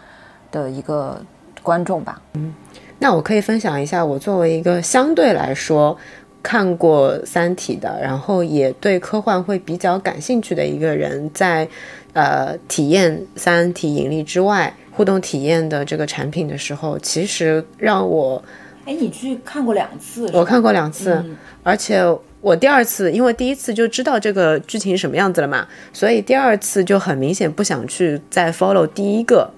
[0.49, 1.21] 的一个
[1.61, 2.21] 观众吧。
[2.35, 2.55] 嗯
[2.97, 5.97] 那我可以分享一下，我作为一个相对来说
[6.41, 11.67] 看过《三体》的，然后也对科幻会比较感兴趣的一个人，在
[12.13, 18.41] 呃体验《三体》引力之外互动体验的这个产品的时候，其实让我
[18.85, 20.29] 哎，你去看过两次？
[20.31, 21.23] 我看过两次，
[21.63, 22.01] 而且
[22.39, 29.51] 我第二次，因为第一次就知道这个剧情什么样子了嘛，所以第二次就很明显不想去再 follow 第一个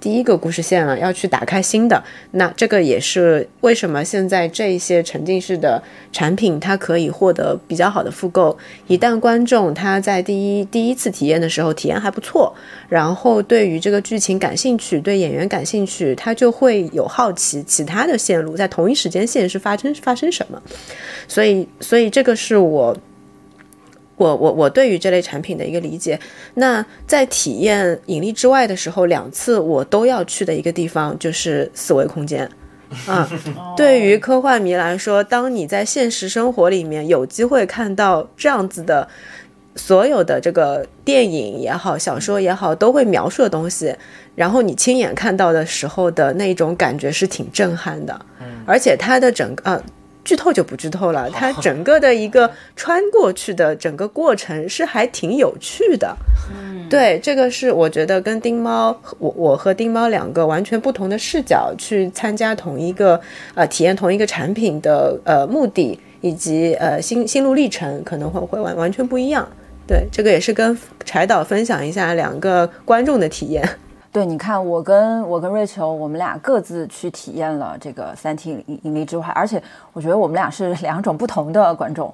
[0.00, 2.02] 第一个故事线了，要去打开新的。
[2.32, 5.82] 那这个也是为什么现在这一些沉浸式的
[6.12, 8.56] 产品，它可以获得比较好的复购。
[8.86, 12.52] 一旦观众他在第一第一次体验的时候体验还不错，
[12.88, 20.60] 然后对于这个剧情感兴趣，对演员感兴趣，他就会有好奇其他的线路在同一时间线是发生发生什么。
[21.28, 22.96] 所以，所以这个是我。
[24.22, 26.18] 我我我对于这类产品的一个理解，
[26.54, 32.48] 那在体验引力之外的时候，两次我都要去的一个地方就是四维空间。
[33.06, 33.28] 啊，
[33.76, 39.08] 对于科幻迷来说，当你在现实生活里面有机会看到这样子的，
[39.74, 43.92] 所有的这个电影也好、小说也好，都会描述的东西，
[44.36, 48.26] 然后你亲眼看到的时候的那种感觉是挺震撼的。
[48.40, 49.82] 嗯，而且它的整个。
[50.24, 56.16] 剧透就不剧透了，它整个的一个穿过去的整个过程是还挺有趣的。
[56.50, 63.20] 嗯，对，这个是我觉得跟丁猫，我我和丁猫两个完全不同的视角去参加同一个
[63.54, 69.46] 呃体验同一个产品的呃目的以及呃心心路历程可能会会完完全不一样。
[69.86, 73.68] 对，这个也是跟柴导分享一下两个观众的体验。
[74.12, 79.60] 对，你看，我跟我跟瑞秋，我们俩各自去体验了这个《三体：引引力之外》，而且
[79.94, 82.12] 我觉得我们俩是两种不同的观众，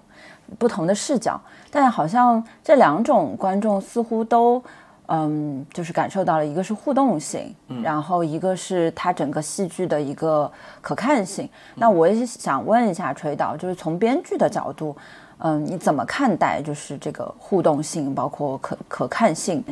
[0.61, 1.41] 不同的视角，
[1.73, 4.63] 但好像这两种观众似乎都，
[5.07, 10.49] 嗯，就是感受到了一个是互动性，然后一个是它整个戏剧的一个
[10.81, 11.51] 可看性。
[11.75, 14.97] 那我也想问一下锤导，就是从编剧的角度，
[15.39, 19.65] 嗯，你怎么看待就是这个互动性，包括可可看性？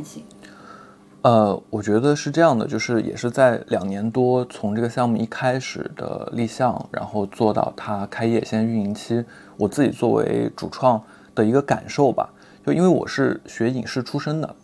[1.27, 9.25] 呃，我觉得是这样的，就是也是在两年多从这个项目一开始的立项，然后做到它开业先运营期，
[9.57, 11.03] 我自己作为主创
[11.35, 12.33] 的一个感受吧，
[12.65, 14.55] 就因为我是学影视出身的，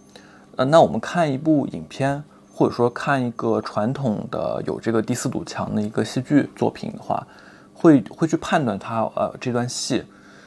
[0.55, 2.22] 呃，那我们看一部影片，
[2.53, 7.27] 或者说看一个传统的有这个第四堵墙的一个戏剧作品的话，
[7.75, 10.05] 会会去判断它呃这段戏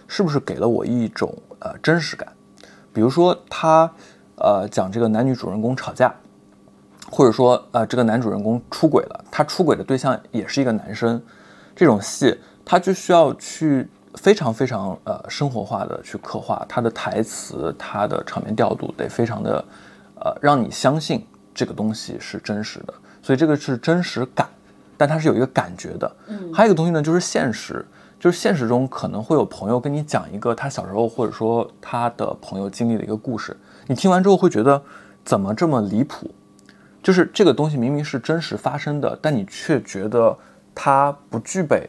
[0.08, 2.32] 是不是给了我一种呃真实感，
[2.94, 3.92] 比如说它。
[4.38, 6.14] 呃，讲这个男女主人公吵架，
[7.10, 11.22] 或者说呃，这个男主人公出轨了，他出轨的对象也是一个男生，
[11.76, 19.64] 这种戏他就需要去非常非常呃生活化的去刻画他的台词，他的场面调度得非常的
[20.20, 24.50] 呃让你相信这个东西是真实的，所以这个是真实感，
[24.98, 26.16] 但它是有一个感觉的。
[26.28, 27.86] 嗯，还有一个东西呢，就是现实，
[28.20, 33.56] 就是现实中可能会有朋友跟你讲一个他小时候或者说他的朋友经历的一个故事。
[33.88, 34.82] 你听完之后会觉得
[35.24, 36.30] 怎么这么离谱？
[37.04, 40.36] 就是这个东西明明是真实发生的，但你却觉得
[40.74, 41.88] 它不具备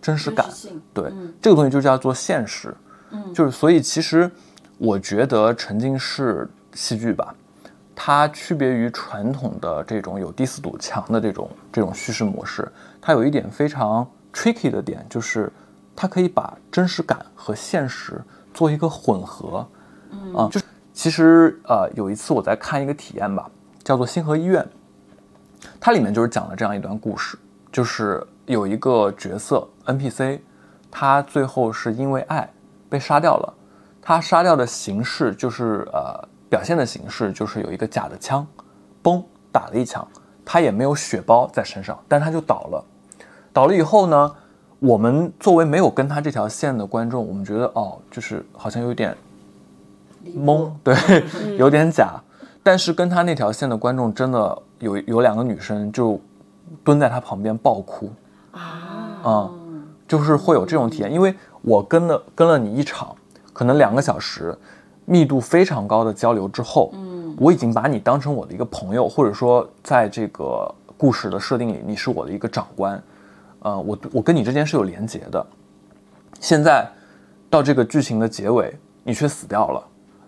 [0.00, 0.46] 真实感。
[0.94, 2.72] 对，这个东西就叫做现实。
[3.10, 4.30] 嗯，就是所以其实
[4.78, 7.34] 我觉得沉浸式戏剧吧，
[7.92, 15.52] 它区别于传统的这种有第四堵墙的这种这种叙事模式，它有一点非常 tricky 的点，就是
[15.96, 18.22] 它可以把真实感和现实
[18.54, 19.66] 做一个混合。
[20.12, 20.66] 嗯，啊，就是。
[20.92, 23.50] 其实，呃，有一次我在看一个体验吧，
[23.82, 24.62] 叫做《星河医院》，
[25.80, 27.38] 它里面就是讲了这样一段故事，
[27.72, 30.40] 就是有一个角色 NPC，
[30.90, 32.52] 他最后是因为爱
[32.90, 33.54] 被杀掉了，
[34.02, 38.46] 他杀掉的形式就是呃，表现的形式就是有一个假的枪，
[39.02, 40.06] 嘣打了一枪，
[40.44, 42.84] 他也没有血包在身上，但他就倒了，
[43.50, 44.34] 倒了以后呢，
[44.78, 49.16] 我们作为没有跟他这条线的观众，我们觉得哦，就是好像有点。
[50.36, 50.94] 懵，对，
[51.56, 52.20] 有点假，
[52.62, 56.20] 但是跟他那条线的观众真的有有两个女生就
[56.84, 58.10] 蹲在他旁边爆哭。
[58.52, 63.16] 啊，嗯，就是会有这种体验，因为我跟了跟了你一场，
[63.52, 64.54] 可能两个小时，
[65.06, 73.02] 密度非常高的交流之后，嗯，我已经把你当成我的一个朋友，或者说在这个故事的设定里，你是我的一个长官，
[73.60, 75.46] 呃，我我跟你之间是有连结的，
[76.40, 76.86] 现在
[77.48, 79.82] 到这个剧情的结尾，你却死掉了。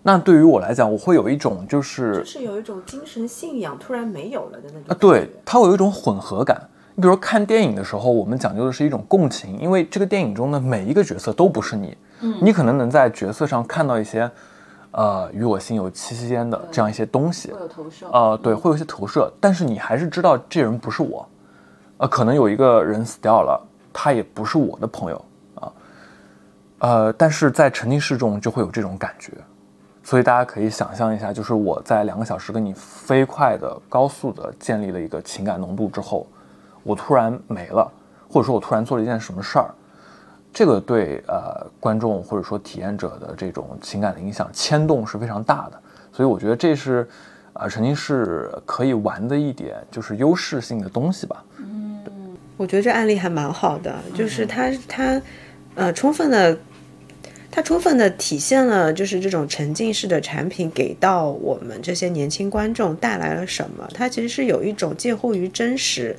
[0.06, 6.60] 那对于我来讲，我会有一种就是就是有一种精神信仰突然没有了的那种啊，对，它会有一种混合感。
[6.94, 14.30] 你比如说看电影的时候，我们讲究的是一种共情，因为这个电影中的每一个角色都不是你，嗯，你可能能在角色上看到一些，
[14.90, 21.26] 呃，与我心有戚戚焉的这样一些东西，会有投射，呃，对，会有一些投射，但是你还是知道这人不是我，
[21.96, 23.58] 呃，可能有一个人死掉了，
[23.90, 25.24] 他也不是我的朋友
[25.54, 25.72] 啊，
[26.80, 29.32] 呃，但是在沉浸式中就会有这种感觉。
[30.06, 36.26] 所以大家可以想象一下，就是我在两个小时跟你飞快的、高速的建立了一个情感浓度之后，
[36.82, 37.90] 我突然没了，
[38.28, 39.72] 或者说我突然做了一件什么事儿，
[40.52, 45.80] 这个对呃观众或者说体验者的这种情感的影响牵动是非常大的。
[46.12, 47.08] 所以我觉得这是
[47.54, 51.42] 啊，沉浸式可以玩的一点就是优势性的东西吧。
[51.56, 52.04] 嗯，
[52.58, 55.22] 我觉得这案例还蛮好的，就是它它
[55.76, 56.54] 呃充分的。
[57.54, 63.88] 它充分的体现了，就是这种沉浸式的产品给到我们这些年轻观众带来了什么？
[63.94, 66.16] 它其实是有一种介乎于真实，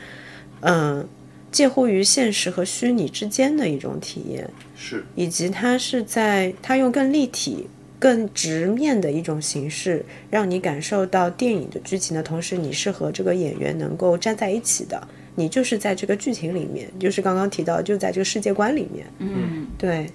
[0.62, 1.06] 嗯，
[1.52, 7.68] 介乎于现实和虚拟之间的一种体验，是，以及它是在它用更立体、
[8.00, 15.06] 更直面的一种形式，让你感受到电影的剧情的同时，你是和这个演员能够站在一起的，
[15.36, 20.10] 你就是在这个剧情里面，就是刚刚提到，就在这个世界观里面，嗯，对。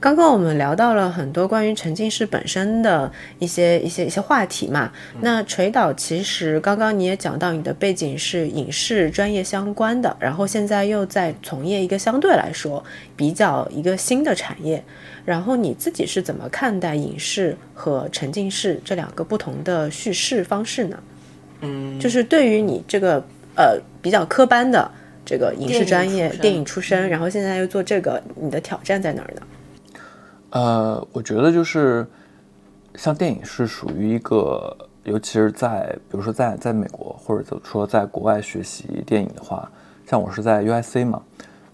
[0.00, 4.92] 刚刚我们聊到了很多关于沉浸式本身的一些一些一些话题嘛。
[5.20, 12.84] 那垂导其实刚刚你也讲到，你的背景是影视专业相关的，然后现在又在从业一个相对来说
[13.16, 14.82] 比较一个新的产业。
[15.24, 20.98] 然后你自己是怎么看待影视和沉浸式这两个不同的叙事方式呢？
[21.62, 23.16] 嗯，就是对于你这个
[23.56, 24.88] 呃比较科班的
[25.24, 29.42] 这个影视专业电影出身，然后现在又做这个，你的挑战在哪儿呢？
[30.50, 32.06] 呃，我觉得就是
[32.94, 34.74] 像电影是属于一个，
[35.04, 39.70] 尤其是在比如说在在美国或者说在国外学习电影的话，
[40.06, 41.22] 像我是在 USC 嘛，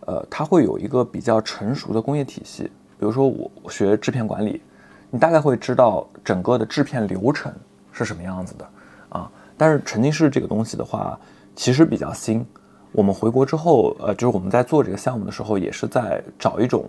[0.06, 2.64] 呃，它会有一个比较成熟的工业体系。
[2.98, 4.62] 比如说我学制片管理，
[5.10, 7.52] 你大概会知道整个的制片流程
[7.92, 8.68] 是什么样子的
[9.10, 9.30] 啊。
[9.56, 11.18] 但是沉浸式这个东西的话，
[11.54, 12.44] 其实比较新。
[12.90, 16.84] 我们回国之后，呃，就是我们在做这个项目的时候，也是在找一种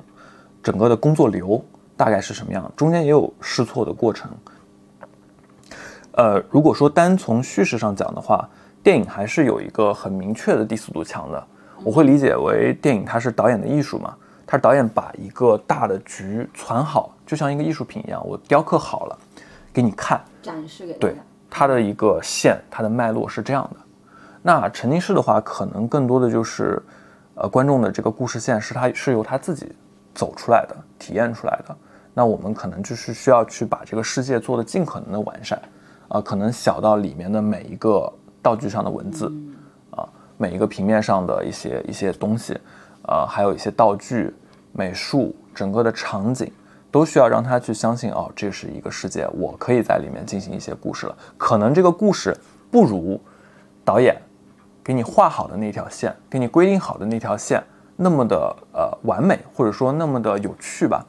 [0.64, 1.64] 整个的工作流。
[1.96, 2.70] 大概是什么样？
[2.76, 4.28] 中间也有试错的过程。
[6.14, 8.50] 呃，如果说单从叙事上讲的话，
[8.82, 11.48] 电影还是有一个很明确的第四堵墙的。
[11.84, 19.18] 我会理解为电影它是导演的艺术嘛，它是导演把一个大的局攒好，就像一个艺术品一样，我雕刻好了
[19.72, 21.16] 给你看，展示给对
[21.48, 23.80] 它的一个线，它的脉络是这样的。
[24.42, 26.82] 那沉浸式的话，可能更多的就是
[27.36, 29.72] 呃观众的这个故事线是他是由他自己。
[30.14, 31.76] 走出来的、体验出来的，
[32.14, 35.60] 那我们可能就是需要去把这个世界做的尽可能的完善，
[36.08, 38.12] 啊，可能小到里面的每一个
[38.42, 39.32] 道具上的文字，
[39.90, 40.08] 啊，
[40.38, 42.60] 每一个平面上的一些一些东西，
[43.08, 44.32] 啊，还有一些道具、
[44.72, 46.52] 美术，整个的场景，
[46.92, 51.18] 都需要让他去相信，哦，这是一个世界，我可以在里面进行一些故事了。
[51.38, 52.38] 可能这个故事
[52.70, 53.20] 不如
[53.84, 54.16] 导演
[54.84, 57.64] 给你画好的那条线，给你规定好的那条线。
[58.04, 61.04] 那么的呃完美，或者说那么的有趣吧，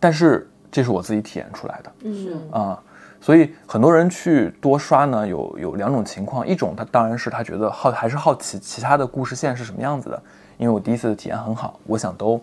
[0.00, 2.50] 但是这是我自己体验出来的，嗯。
[2.50, 2.82] 啊，
[3.20, 10.22] 所以很多人去多刷呢，有有两种情况，一种他当然是他觉得好还是好奇其他的故事线是什么样子的，
[10.56, 12.40] 因为我第一次的体验很好，我想都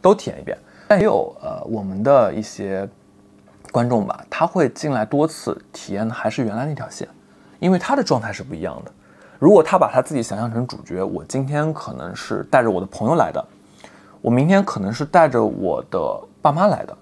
[0.00, 0.56] 都体验一遍，
[0.88, 2.88] 但也有呃我们的一些
[3.70, 7.08] 观众吧，他会进来多次体验的还是原来那条线，
[7.58, 8.92] 因为他的状态是不一样的。
[9.42, 13.44] 如果他把他自己想象成主角，我今天可能是带着我的朋友来的，
[14.20, 16.96] 我明天可能是带着我的爸妈来的，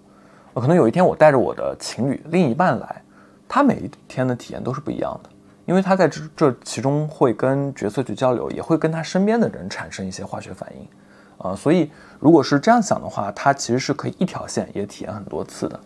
[0.55, 3.03] 可能有一天我带着我的情侣另一半来，
[3.47, 5.28] 他每一天的体验都是不一样的，
[5.66, 15.80] 因为他在这这其中会跟角色去交流，也会跟他身边的人产生一些化学反应，啊，所以如果是这样想的话，他其实是可以一条线也体验很多次的。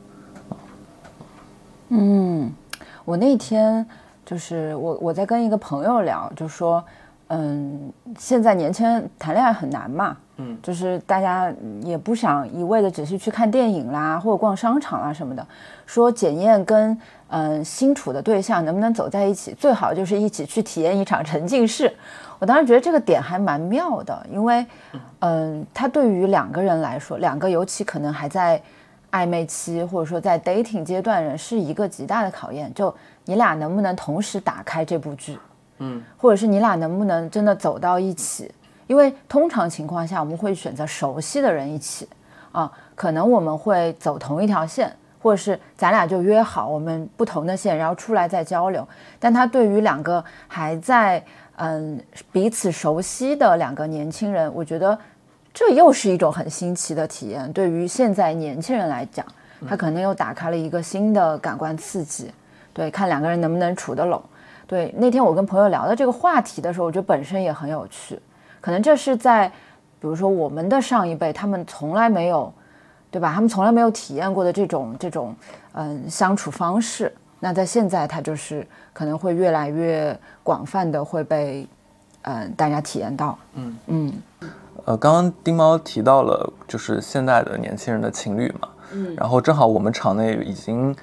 [1.88, 2.52] 嗯，
[3.04, 3.84] 我那天。
[4.24, 6.84] 就是我我在跟一个朋友聊，就说，
[7.28, 11.52] 嗯，现在年轻人谈恋爱很难嘛，嗯，就是大家
[11.82, 15.46] 也不想一味的只是去看电影啦，或者逛商场啊什么的，
[15.86, 16.96] 说检验跟
[17.28, 21.92] 嗯新处的对象能不能走在一起，最好就是一起去体验一场沉浸式。
[22.38, 24.66] 我当时觉得这个点还蛮妙的，因为，
[25.20, 28.60] 嗯，他对于两个人来说，两个尤其可能还在
[29.12, 32.94] 暧昧期或者说在 dating 阶段人，是一个极大的考验，就。
[33.24, 35.38] 你俩能不能同时打开这部剧？
[35.78, 38.50] 嗯，或者是你俩能不能真的走到一起？
[38.86, 42.08] 因为通常情况下，我们会选择熟悉的人一起
[42.52, 48.86] 啊，可能我们会走同一条线，或者是咱俩就约好我们不同的线，然后出来再交流。
[49.18, 51.24] 但他对于两个还在
[51.56, 51.98] 嗯
[52.30, 54.96] 彼此熟悉的两个年轻人，我觉得
[55.52, 57.52] 这又是一种很新奇的体验。
[57.52, 59.24] 对于现在年轻人来讲，
[59.66, 62.30] 他可能又打开了一个新的感官刺激。
[62.74, 64.20] 对，看两个人能不能处得拢。
[64.66, 68.18] 对，那天我跟朋友聊的这个话题的时候，我觉得本身也很有趣。
[68.60, 69.46] 可能这是在，
[70.00, 72.52] 比如说我们的上一辈，他们从来没有，
[73.10, 73.32] 对吧？
[73.32, 75.36] 他们从来没有体验过的这种这种
[75.74, 77.14] 嗯相处方式。
[77.38, 81.68] 那在现在，它就是可能会越来越广泛的会被
[82.22, 83.38] 嗯大家体验到。
[83.52, 84.12] 嗯嗯。
[84.86, 88.68] 呃，刚刚丁猫提到了，就是现在的年轻人的情侣嘛。
[88.92, 89.14] 嗯。
[89.14, 90.96] 然后正好我们场内已经。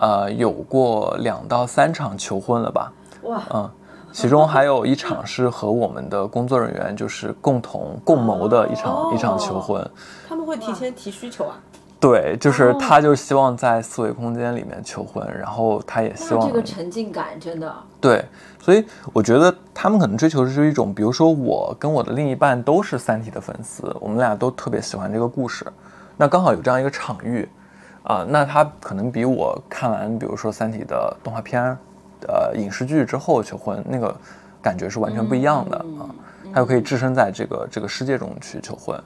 [0.00, 2.92] 呃，有过两到三场求婚了吧？
[3.22, 3.70] 哇，嗯，
[4.12, 9.84] 其中还有一场是和我们的工作人员就是共同共谋的一场、一场求婚。
[10.28, 11.56] 他们会提前提需求啊？
[12.00, 18.24] 对，就是他就希望在四维空间里面求婚，然后他也希望这个沉浸感真的对，
[18.60, 25.66] 所以我觉得他们可能追求的是一种，比如说我跟我的另一半都是《三体》的粉丝，我们俩都特别喜欢这个故事，
[26.16, 27.48] 那刚好有这样一个场域，
[28.02, 31.76] 啊，那他可能比我看完比如说《三体》的动画片，
[32.26, 34.14] 呃，影视剧之后求婚那个
[34.62, 36.08] 感觉是完全不一样的啊，
[36.52, 38.98] 他又可以置身在这个这个世界中去求婚。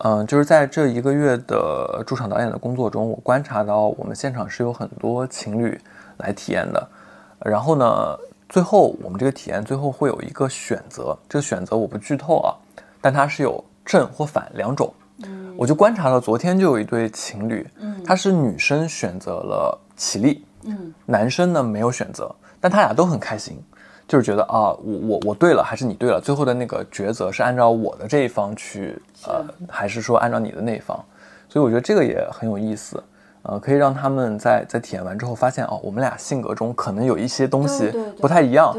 [0.00, 5.80] 嗯，就是在这一个月的驻场导演的工作中，我观察到我们现场是有很多情侣
[6.18, 6.88] 来体验的。
[7.44, 8.16] 然后呢，
[8.48, 12.54] 最后我们这个体验最后会有一个选择，这个选择我不剧透啊，
[13.00, 14.92] 但它是有正或反两种。
[15.58, 23.60] 嗯，我就观察到昨天就有一对情侣，嗯，他是女生选择了起立，嗯，男生呢没有选择，但他俩都很开心。
[24.06, 26.18] 就是觉得啊，我我我对了，还是你对了？
[26.18, 30.98] 最后的那个抉择是按照我的这一方去，呃，还是说按照你的那一方？
[31.46, 33.02] 所以我觉得这个也很有意思，
[33.42, 38.74] 呃，可以让他们在在体验完之后发现，哦，我们俩性格中可能有一些东西不太一样，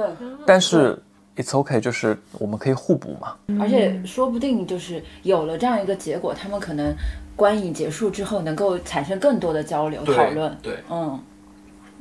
[0.48, 1.00] 但是
[1.40, 3.36] it's okay，就是我们可以互补嘛。
[3.60, 6.94] 而且说不定就是有了这样一个结果，他们可能
[7.36, 10.56] 观影结束之后能够产生更多的交流讨论。
[10.62, 11.20] 对，嗯。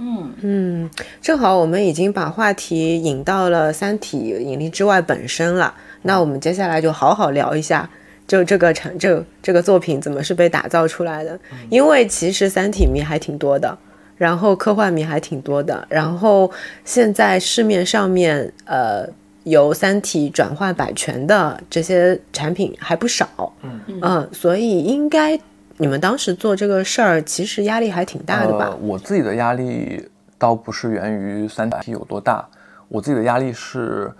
[0.00, 7.90] 嗯嗯，正好我们已经把话题引到了《三体：引力之外》本身了，那我们接下来就好好聊一下，
[8.24, 11.36] 就这个产这这个作品怎么是被打造出来的？
[11.68, 13.76] 因为其实《三体》迷还挺多的，
[14.16, 16.48] 然后科幻迷还挺多的，然后
[16.84, 19.04] 现在市面上面呃
[19.44, 23.80] 由《三体》转换版权的这些产品还不少，嗯。
[24.02, 25.38] 嗯，所以应该。
[25.80, 28.76] 你们当时做这个事儿，其实压力还挺大的吧？
[28.80, 30.04] 我自己的压力
[30.36, 32.44] 倒不是源于三体有多大，
[32.88, 34.12] 我自己的压力是，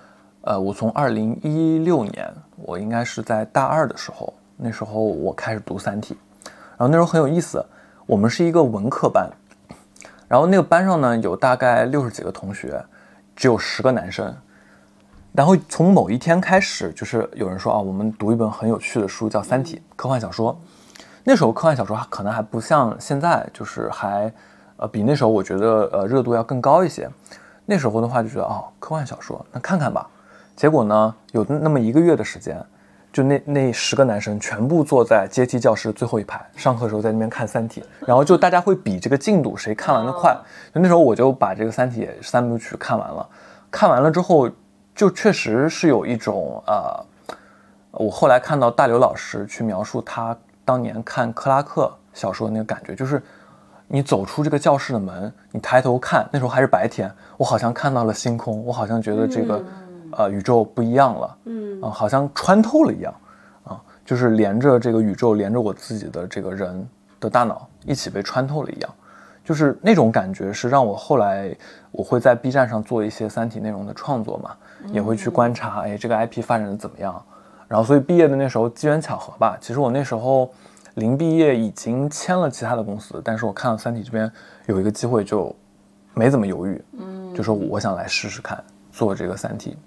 [0.43, 7.67] 呃，我从二零一六年，我应该是在大二的时候，那时候我开始读三体，然后那时候很有意思，
[8.07, 9.29] 我们是一个文科班，
[10.29, 12.81] 然后那个班上呢有大概六十几个同学，
[13.35, 14.33] 只有十个男生，
[15.39, 20.59] 然后从某一天开始，就是有人说啊，我们读一本很有趣的书，叫《三体》科幻小说。
[21.23, 24.33] 那时候科幻小说可能还不像现在，就是还，
[24.79, 27.09] 呃，比那时候我觉得呃热度要更高一些。
[27.67, 30.11] 那时候的话就觉得哦，科幻小说那看看吧。
[30.57, 32.61] 结果呢，有那么一个月的时间，
[33.13, 40.37] 就那那十个男生全部坐在阶梯教室最后一排，上课的时候在那边看《三体》，然后就大家会比这个进度，谁看完的快。
[40.75, 43.25] 就那时候我就把这个《三体》三部曲看完了。
[43.71, 44.51] 看完了之后，
[44.99, 47.07] 就确实是有一种呃，
[47.93, 50.37] 我后来看到大刘老师去描述他。
[50.65, 53.23] 当年看克拉克小说的那个感觉，就是
[53.87, 59.65] 你走出这个教室的门，你抬头看，那时候还是白天，我好像看到了星空，我好像觉得这个
[60.11, 63.15] 呃宇宙不一样了，嗯，啊，好像穿透了一样，
[63.63, 66.89] 啊，就是连着这个宇宙，连着我自己的这个人
[67.21, 68.95] 的大脑一起被穿透了一样，
[69.49, 71.57] 就是那种感觉是让我后来
[71.91, 74.55] 我会在 B 站上做一些三体内容的创作嘛，
[74.93, 77.25] 也会去观察，哎，这个 IP 发展的怎么样。
[77.67, 79.57] 然后，所以毕业的那时候机缘巧合吧。
[79.59, 80.51] 其实我那时候
[80.97, 84.31] 临毕业已经签了其他的公司，但是我看到三体这边
[84.67, 85.57] 有一个机会，就
[86.13, 89.79] 没怎么犹豫，嗯，就说我想来试试看做这个三体。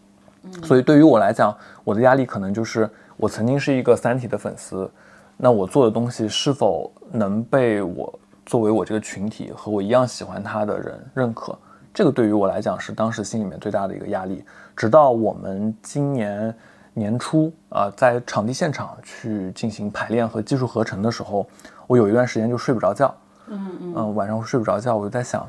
[0.63, 4.89] 所以对于我来讲，我的压力可能就是我曾经是一个三体的粉丝，
[5.37, 8.19] 那我做的东西是否能被我
[8.51, 11.57] 作为我这个群体和我一样喜欢他的人认可？
[11.93, 14.43] 这个对于我来讲是当时心里面最大的一个压力。
[14.75, 16.53] 直到我们今年。
[16.93, 21.47] 年初啊，在场地现场去进行排练和技术合成的时候，
[21.87, 23.15] 我有一段时间就睡不着觉。
[23.47, 25.47] 嗯嗯，晚上睡不着觉，我就在想，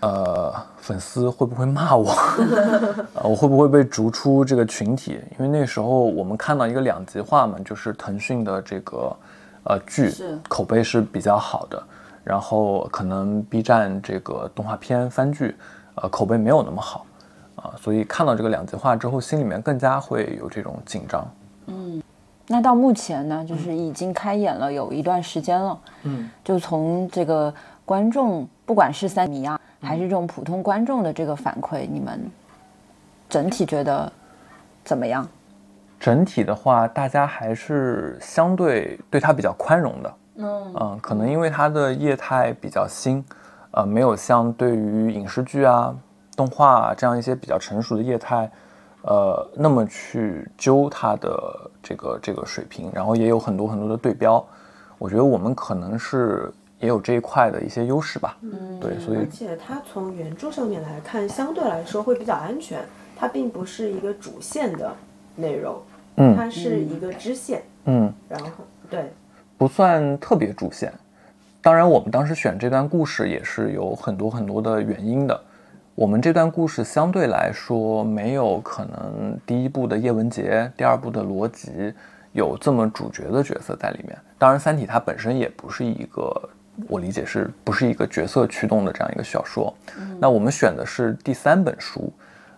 [0.00, 2.12] 呃，粉丝会不会骂我？
[3.16, 5.18] 呃，我会不会被逐出这个群体？
[5.38, 9.16] 因为那时候我们看到一个两极化嘛，就是腾讯的这个
[9.64, 10.12] 呃剧
[10.46, 11.82] 口碑是比较好的，
[12.24, 15.56] 然后可能 B 站这个动画片番剧，
[15.96, 17.06] 呃，口碑没有那么好。
[17.54, 21.24] 啊，所以看到这个两极化之后，心里面更加会有这种紧张。
[21.66, 22.02] 嗯，
[22.48, 25.78] 那到目前呢，就是已经开演了有一段时间了。
[26.02, 27.54] 嗯，就从这个
[27.84, 32.20] 观众，不管是三迷啊，还是这种普通观众的这个反馈，你们
[33.28, 34.10] 整体觉得
[34.82, 35.28] 怎么样？
[36.00, 40.12] 整体的话，大家还是相对对它比较宽容的。
[40.36, 43.24] 嗯嗯，可能因为它的业态比较新，
[43.72, 45.94] 呃，没有像对于影视剧啊。
[46.34, 48.50] 动画这样一些比较成熟的业态，
[49.02, 54.42] 呃，那么去揪它的这个这个水平，然后也有很多很多的对标。
[54.96, 58.38] 我觉得我们可能是也有这一块的一些优势吧。
[58.40, 62.82] 嗯，对，所以而且它从原著上面来看，相对来说会比较安全，
[63.14, 64.90] 它并不是一个主线的
[65.36, 65.82] 内容，
[66.16, 68.48] 嗯它是一个支线，嗯，然后
[68.88, 69.12] 对，
[69.62, 70.92] 不算特别主线。
[71.60, 75.40] 当然，我们当时选这段故事也是有很多很多的原因的。
[75.94, 81.94] 我们这段故事相对来说没有可能第一部的叶文洁、第二部的罗辑
[82.32, 84.18] 有这么主角的角色在里面。
[84.36, 86.48] 当然，《三体》它本身也不是一个，
[86.88, 89.72] 我理解是不是一个角色驱动的这样一个小说。
[90.18, 92.12] 那我们选的是第三本书，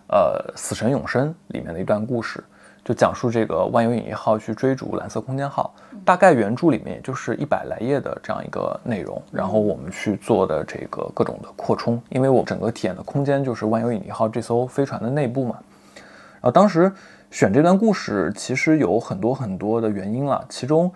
[0.07, 2.43] 呃，《死神永生》里面的一段故事。
[2.85, 5.73] 就讲述这个万有引力号去追逐蓝色空间号，
[6.05, 15.55] 大概原著里面也就是一百来页的这样一个内容，然后我们去做的这个各种的扩充，因为我整个体验的空间就是万有引力号这艘飞船的内部嘛。
[15.95, 16.93] 然后当时
[17.31, 20.91] 选这段故事其实有很多很多的原因了，其中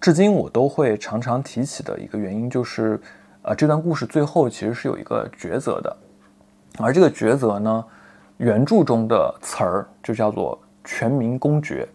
[0.00, 2.98] 至今我都会常常提起的一个原因就是，
[3.42, 5.94] 呃，这段故事最后其实是有一个抉择的，
[6.78, 7.84] 而这个抉择呢，
[8.38, 10.58] 原著中的词儿就叫做。
[10.84, 11.88] 全民公决，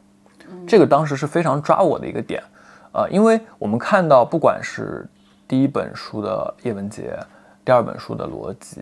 [0.67, 2.43] 这个当时是非常抓我的一个点，
[2.91, 5.07] 呃，因为我们看到，不管是
[5.47, 7.17] 第一本书的叶文洁，
[7.63, 8.81] 第二本书的罗辑，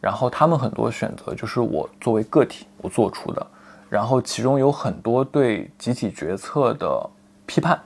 [0.00, 3.46] 然后他们很多选择就是我作为个体我做出的，
[3.88, 7.08] 然后其中有很多对集体决策的
[7.46, 7.80] 批判，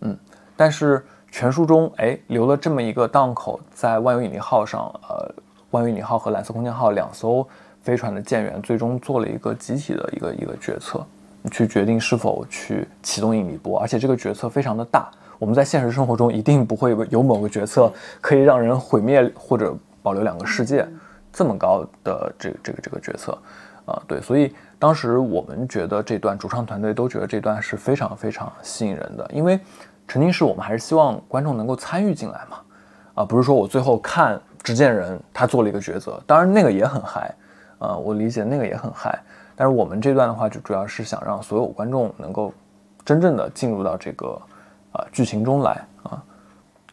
[0.00, 0.16] 嗯，
[0.56, 5.34] 但是全书中，哎，留了这么一个档口，在万有引力号上，呃，
[5.70, 7.46] 万有引力号和蓝色空间号两艘。
[7.90, 11.04] 飞船的舰员最终做了一个集体的一个一个决策，
[11.50, 15.10] 去决定是否去启动引力波，而且这个决策非常的大。
[15.40, 20.86] 我们在现实生活中一定不会有某个决策可以让人毁灭或者保留两个世界
[21.32, 23.36] 这么高的这个这个这个决策，
[23.86, 29.58] 啊，对，所以当时我们觉得这段主创团队都觉得这段是非常非常吸引人的，因为
[30.06, 32.58] 沉浸式我们还是希望观众能够参与进来嘛，
[33.14, 37.34] 啊，不是说我最后看执剑人他做了一个抉择，当然那个也很嗨。
[37.80, 39.18] 呃，我理解那个也很嗨，
[39.56, 42.52] 但是我们这段的话，就主要是想让所有观众能够
[43.06, 44.38] 真正的进入到这个
[44.92, 45.72] 呃剧情中来
[46.02, 46.22] 啊。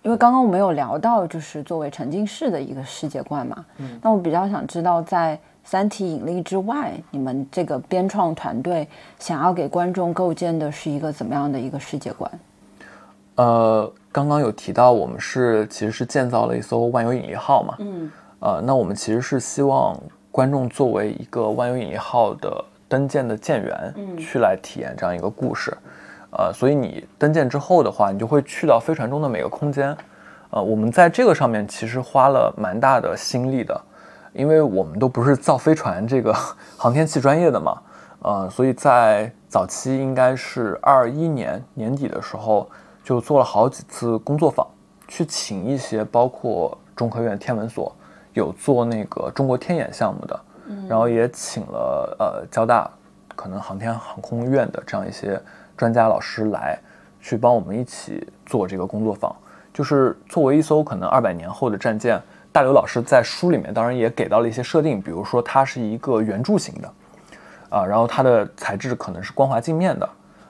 [0.02, 5.36] 因为刚刚我们有聊到，就是作为沉浸式的一个世界观嘛，嗯，那我比较想知道，在
[5.66, 8.88] 《三体》引力之外，你们这个编创团队
[9.20, 12.32] 想要给观众构建的是一个怎么样的一个世界观？
[13.36, 18.10] 呃，刚刚有提到，我们是其实是建造了一艘万有引力号嘛，嗯，
[18.40, 20.00] 呃，那我们其实是希望。
[20.38, 25.76] 观众作为一个万有引力号的登舰的舰员，去来体验这样一个故事，
[26.30, 29.98] 呃，所以你登舰之后的话，你就会去到飞船中的每个空间，
[30.52, 33.82] 呃，我们在这个上面其实花了蛮大的心力的，
[34.32, 36.32] 因为我们都不是造飞船这个
[36.78, 37.82] 航天器专业的嘛，
[38.22, 42.70] 呃，所以在早期应该是二一年年底的时候，
[43.04, 44.68] 就做了好几次工作坊，
[45.08, 47.92] 去请一些包括中科院天文所。
[48.38, 50.40] 有做那个中国天眼项目的，
[50.88, 52.90] 然后也请了呃交大
[53.36, 55.42] 可能航天航空院的这样一些
[55.76, 56.80] 专家老师来，
[57.20, 59.36] 去帮我们一起做这个工作坊。
[59.74, 62.20] 就是作为一艘可能二百年后的战舰，
[62.52, 66.94] 大刘老师在书里面当然也给到了一些设定，比如说它是一个圆柱形的，
[67.70, 70.10] 啊，然后它的材质可能是光滑镜面的，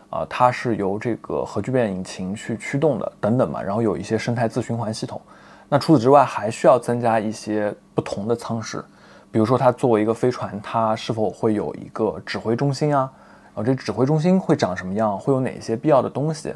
[0.10, 5.22] 啊，它是由这个核聚变引擎去驱动的等等嘛，然后有一些生态自循环系统。
[5.70, 8.84] 那除此之外，还需要增加一些不同的舱室，
[9.30, 13.12] 比如说它作为一个飞船，它是否会有一个指挥中心啊？
[13.54, 15.20] 然后这指挥中心会长什么样？
[15.20, 16.54] 会有哪些必要的东西？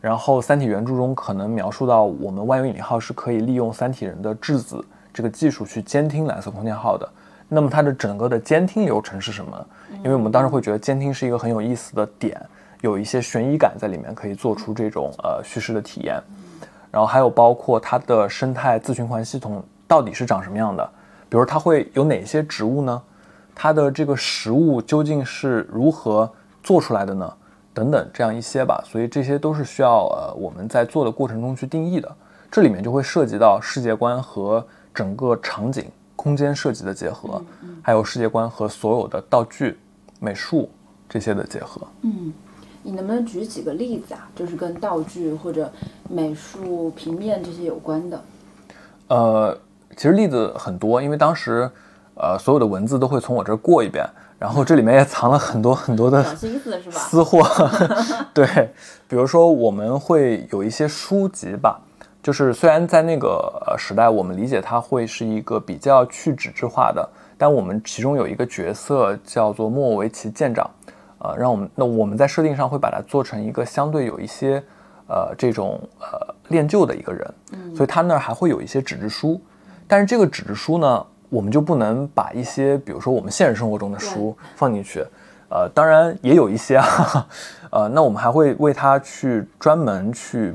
[0.00, 7.08] 然后《三体》原著中可能描述到，我们万有引力号是可以利用三体人的质子这个技术去监听蓝色空间号的。
[7.48, 9.66] 那么它的整个的监听流程是什么？
[10.02, 12.40] 因为我们当时会觉得监听是一个很有意思的点，
[12.80, 16.18] 有一些悬疑感在里面，可以做出这种呃叙事的体验。
[16.94, 20.88] 然后还有包括它的生态自循环系统到底是长什么样的？
[21.28, 23.02] 比如它会有哪些植物呢？
[23.52, 26.32] 它的这个食物究竟是如何
[26.62, 27.34] 做出来的呢？
[27.72, 28.80] 等等，这样一些吧。
[28.86, 32.08] 所以这些都是需要呃我们在做的过程中去定义的。
[32.48, 34.64] 这里面就会涉及到世界观和
[34.94, 37.42] 整个场景空间设计的结合，
[37.82, 39.76] 还有世界观和所有的道具、
[40.20, 40.70] 美术
[41.08, 41.80] 这些的结合。
[42.02, 42.32] 嗯。
[42.86, 44.28] 你能不能举几个例子啊？
[44.36, 45.72] 就是跟道具或者
[46.08, 48.22] 美术、平面这些有关的。
[49.08, 49.58] 呃，
[49.96, 51.68] 其实例子很多，因为当时，
[52.14, 54.06] 呃，所有的文字都会从我这儿过一遍，
[54.38, 56.98] 然后这里面也 藏了很多很多的小心思，是吧？
[56.98, 57.42] 私货。
[58.34, 58.46] 对，
[59.08, 61.80] 比如说我们会有一些书籍吧，
[62.22, 67.08] 就是虽然在那个时代，我们理解它会是一个比较去纸质化的，
[67.38, 70.70] 但我们其中有一个角色叫做莫维奇舰长。
[71.24, 74.62] 呃，让我们那我们在设定上会把它做成一个相对有一些，
[75.08, 77.34] 呃，这种呃练就的一个人，
[77.74, 79.40] 所以他那儿还会有一些纸质书，
[79.88, 85.02] 但是这个纸质书呢，我们就不能把一些比如说我们现实生活中的书放进去，
[85.48, 87.26] 呃，当然也有一些啊，
[87.70, 90.54] 呃，那我们还会为他去专门去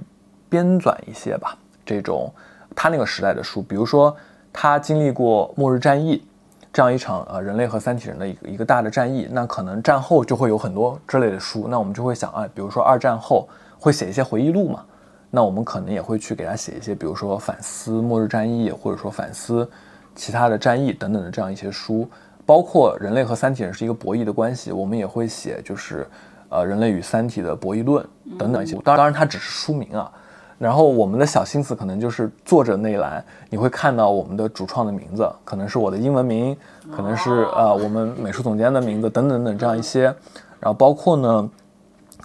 [0.50, 2.32] 编纂一些吧，这种
[2.76, 4.16] 他那个时代的书，比如说
[4.54, 6.24] 他经历过末日战役。
[6.72, 13.50] 这样一场呃人类和三体人的一个一个大的战役，那可能战后就会有很多之类的书，那我们就会想啊，比如说二战后
[13.80, 14.86] 会写一些回忆录嘛，
[15.32, 19.70] 那我们可能也会去给他写一些，比如说反思末日战役，或者说反思
[20.16, 22.08] 其他的战役等等的这样一些书，
[22.46, 26.08] 包括人类和三体人是一个博弈的关系，我们也会写就是
[26.50, 28.06] 呃人类与三体的博弈论
[28.38, 30.12] 等等一些，当然它只是书名啊。
[30.60, 36.56] 然后我们的小心思可能就是作者那一栏，你会看到我们的主创的名字，可能是我的英文名，
[36.94, 40.14] 可能是呃我们美术总监的名字等等等这样一些。
[40.60, 41.50] 然后包括呢，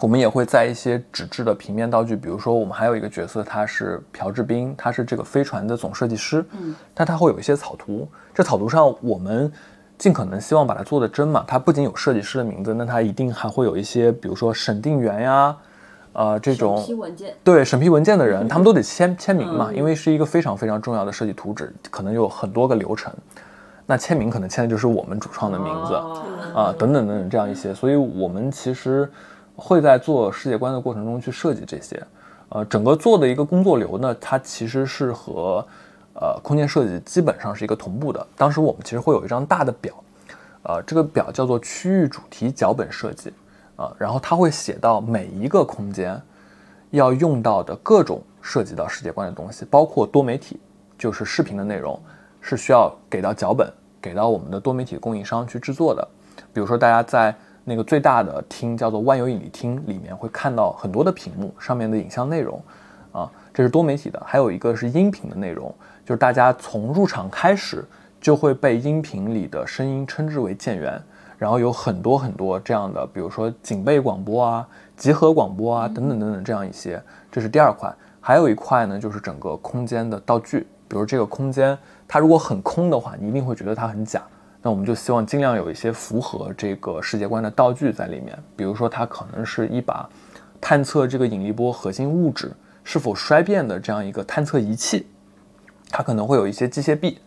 [0.01, 9.53] 我们也会在一些纸质的平面道具，比如说我们还有一个角色，他是朴志斌，他是这个飞船的总设计师，嗯，但他会有一些草图，这草图上我们
[9.97, 15.57] 尽可能希望把它做的真嘛，它不仅有设计师的名字，那它一定还会有一些，比如说审定员呀。
[16.15, 23.13] 呃，这种审批文件对审批文件的人，他们都得签签名嘛，因为是一个非常非常重要的设计图纸，可能有很多个流程。
[23.85, 25.95] 那签名可能签的就是我们主创的名字
[26.55, 27.75] 啊，等等等等这样一些。
[27.75, 29.11] 所以我们其实
[29.57, 32.03] 会在做世界观的过程中去设计这些。
[32.51, 35.67] 呃，整个做的一个工作流呢，它其实是和
[36.15, 38.25] 呃空间设计基本上是一个同步的。
[38.37, 39.93] 当时我们其实会有一张大的表，
[40.63, 43.33] 呃，这个表叫做区域主题脚本设计。
[43.77, 46.21] 啊，然后他会写到每一个空间
[46.91, 50.61] 要用到的各种涉及到世界观的东西，包括多媒体，
[50.97, 52.01] 就是视频的内容，
[52.41, 53.69] 是需要给到脚本，
[54.01, 56.07] 给到我们的多媒体供应商去制作的。
[56.53, 62.63] 比如说，大家在那个最大的厅叫做万有引力厅里面会看到很多的屏幕上面的影像内容，
[63.11, 64.23] 啊，这是多媒体的。
[64.25, 67.85] 还有一个是音频的内容，就是大家从入场开始
[68.21, 71.03] 就会被音频里的声音称之为键源。
[71.39, 77.93] 然后有很多很多这样的，比如说警备广播啊、集合广播啊等等等等这样一些，这是第二块。
[78.21, 81.77] 还有一块呢，就是整个空间的道具，比如这个空间
[82.09, 84.23] 它如果很空的话，你一定会觉得它很假。
[84.63, 90.09] 那我们就希望尽量有一些符合这个世界观的道具在里面，比如说它可能是一把
[90.59, 92.51] 探测这个引力波核心物质
[92.83, 95.07] 是否衰变的这样一个探测仪器，
[95.91, 97.19] 它可能会有一些机械臂。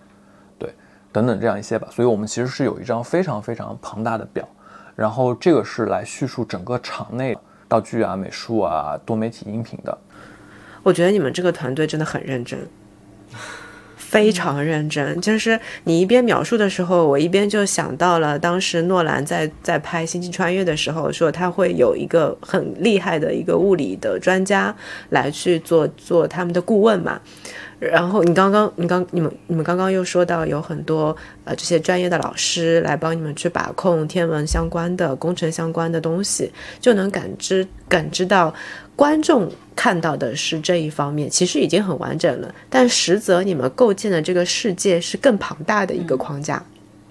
[1.12, 4.48] 等等这样一些吧，所以我们其实是有一张非常非常庞大的表，
[4.96, 7.38] 然后这个是来叙述整个场内
[7.68, 9.98] 道具啊、美术啊、多媒体音频的。
[10.84, 12.60] 我觉得你们这个团队真的很认真，
[14.10, 15.20] 非常认真。
[15.20, 24.74] 就是你一边描述的时候，我一边就想到了当时诺兰在在拍《星际穿越》的时候，说他会有一个很厉害的一个物理的专家
[25.10, 27.20] 来去做做他们的顾问嘛。
[27.80, 38.52] 然后你刚刚，你刚你们你们刚刚又说到有很多呃这些专业的老师来帮你们去把控天文相关的工程相关的东西，就能感知感知到
[38.98, 42.54] 观众看到的是这一方面，其实已经很完整了。
[42.68, 46.62] 但实则你们构建的这个世界是更庞大的一个框架。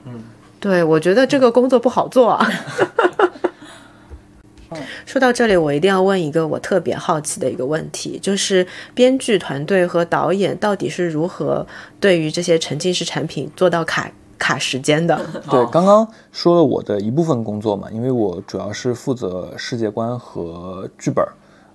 [0.05, 0.20] 嗯，
[0.59, 2.47] 对，我觉得这个工作不好做啊。
[5.07, 11.64] 说到这里，我一定要问一个我特别好奇的一个问题，就是编剧团队和导演到底是如何
[12.01, 15.16] 对于这些沉浸式产品做到卡卡时间的？
[15.49, 21.24] 对，刚刚说了我的一部分工作嘛，因为我主要是负责世界观和剧本，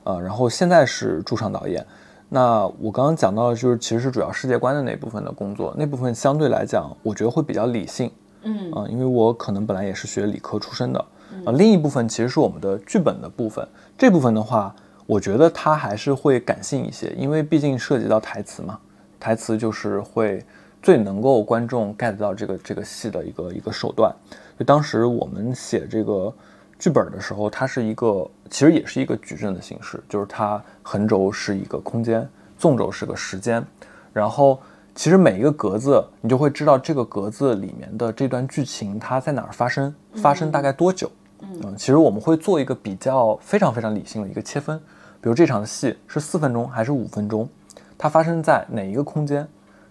[0.03, 1.85] 呃，然后现在是驻场导演。
[2.29, 8.09] 那我刚刚讲到的就是其实是主要世界观的那部分的工作，那部分相对来讲，我觉得会比较理性，
[8.43, 11.05] 嗯，啊，因为我可能本来也是学理科出身的。
[11.45, 13.67] 啊，另一部分其实是我们的剧本的部分。
[13.97, 14.73] 这部分的话，
[15.05, 18.79] 我觉得它还是会感性一些，因为毕竟涉及到台词嘛。
[19.19, 20.43] 台词就是会
[20.81, 24.13] 最能够观众 get 到这个这个戏的一个一个手段。
[24.57, 26.33] 就当时我们写这个
[26.81, 32.27] 剧本的时候，它是一个其实也是一个矩阵的形式，就是它横轴是一个空间，
[32.57, 33.63] 纵轴是个时间。
[34.11, 34.59] 然后
[34.95, 41.11] 其实每一个格子，你就会知道这个格子里面的这段剧情它在哪儿发生，发生大概多久。
[41.41, 44.75] 嗯，其实我们会做一个比较非常非常理性的一个切分，
[45.21, 47.47] 比如这场戏是四分钟还是五分钟，
[47.95, 49.47] 它发生在哪一个空间，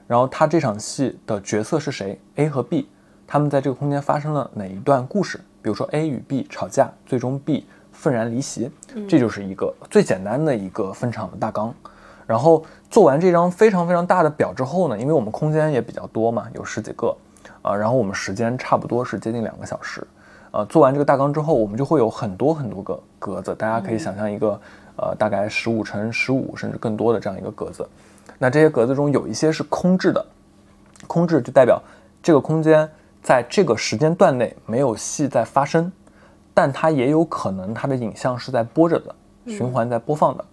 [0.09, 2.89] 然后它这场戏的角色是谁，A 和 B，
[3.33, 8.69] 他们在这个空间发生了哪一段故事，比如说 A 与 B 吵架，最终 B 愤然离席，
[9.09, 11.73] 这就是一个最简单的一个分场的大纲。
[12.27, 17.17] 然后做完这张非常非常大的表之后呢，因为我们空间也比较多嘛，有十几个，
[17.63, 20.05] 啊，然后我们时间差不多是接近两个小时。
[20.51, 24.61] 呃，做完这个大纲之后，我们就会有很多很多个格子，大家可以想象一个，
[24.97, 27.89] 呃，大概十五乘十五甚至更多的这样一个格子。
[28.39, 30.27] 那这些格子中有一些是空置的，
[31.07, 31.81] 空置就代表
[32.21, 32.91] 这个空间
[33.23, 35.91] 在这个时间段内没有戏在发生，
[36.55, 39.15] 但它也有可能它的影像是在播着的，
[39.47, 40.45] 循环在播放的。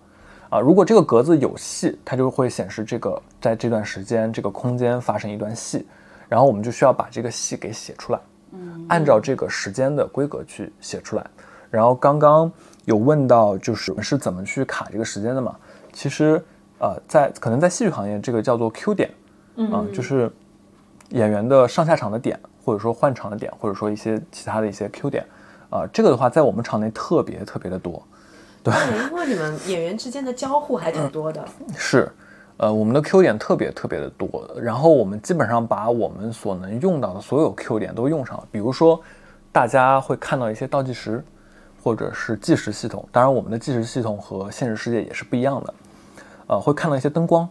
[0.50, 5.86] 啊，如果这个格子有戏，它就会显示这个在这段时间这个空间发生一段戏，
[6.30, 8.20] 然后我们就需要把这个戏给写出来，
[8.54, 11.26] 嗯，按照这个时间的规格去写出来。
[11.70, 12.50] 然后刚刚
[12.86, 15.54] 有问到就是是怎么去卡这个时间的嘛？
[15.92, 16.42] 其实
[16.80, 19.12] 呃，在可能在戏剧行业这个叫做 Q 点，
[19.70, 20.32] 啊，就是
[21.10, 25.26] 演员的上下场的点，或者说换场的点，或者说一些其他的一些 Q 点，
[25.70, 28.04] 啊，这个的话在我们场内特别特别的多。
[28.62, 28.74] 对，
[29.10, 31.42] 因为你们演员之间的交互还挺多的。
[31.78, 32.12] 是，
[32.58, 38.46] 呃，我们的 Q 点特别特别的多，然后我们基本上把我们所能用到的所有 Q 点都用上了。
[38.52, 39.00] 比如说，
[39.54, 41.24] 大家会看到一些倒计时，
[41.82, 43.08] 或者是计时系统。
[43.14, 45.74] 当然，我们的计时系统和现实世界也是不一样的。
[46.48, 47.48] 呃，会看到一些灯光，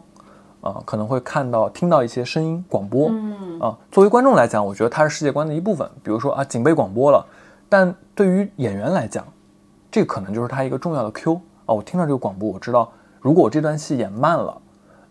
[0.60, 3.08] 啊，可能会看到、听到一些声音广播。
[3.10, 5.88] 嗯，啊，作为观众来讲，我觉得它是世界观的一部分。
[6.02, 7.24] 比如说啊，警备广播了，
[7.68, 9.26] 但对于演员来讲，
[9.90, 11.34] 这可能就是他一个重要的 Q
[11.66, 11.74] 啊！
[11.74, 14.60] 我听到这个广播，我知道如果我这段戏演慢了，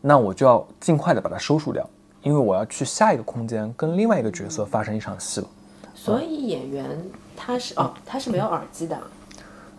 [0.02, 1.89] 那我就要尽快的把它收束掉，
[2.22, 5.48] 因为我要去下一个空间跟另外一个角色发生一场戏了。
[5.96, 6.86] 所以演员
[7.36, 8.98] 他是哦，他是没有耳机的，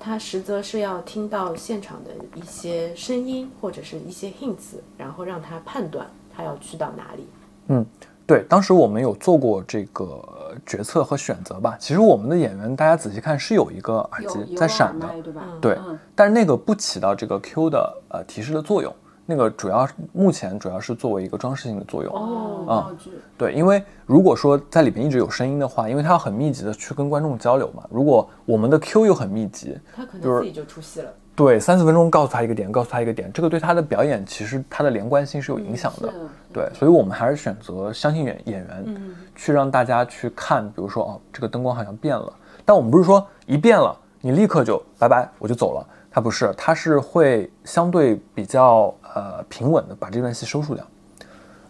[0.07, 7.27] 他实则是要听到现场的一些声音或者是一些 hints，然后让他判断他要去到哪里。
[7.67, 7.85] 嗯。
[8.25, 11.77] 对，当时我们有做过这个决策和选择吧。
[11.79, 15.43] 其实我们的演员，大家仔细看是有一个耳机在闪的，对吧？
[15.61, 15.79] 对，
[16.13, 18.93] 但是那个不起到这个 Q 的呃提示的作用。
[19.27, 22.95] 那个主要目前主要是作为一个装饰性的作用哦。
[23.37, 27.85] 对，因为如果说在里边一直有声音的话，因为它要很密集的去跟观众交流嘛。
[27.91, 31.11] 如果我们的 Q 又很密集，他可能自己就出戏了。
[31.35, 36.11] 对，三四分钟告诉他一个点，告诉他一个点，这个对他的表演其实他的连贯性是有影响的。
[36.51, 42.33] 对，所以我们还是选择相信演演员，去让大家去看，比如说哦，这个灯光好像变了，
[42.65, 45.87] 但我们不是说一变了你立刻就拜拜我就走了，
[46.17, 50.83] 他不是，它是会相对比较呃平稳的把这段戏收束掉，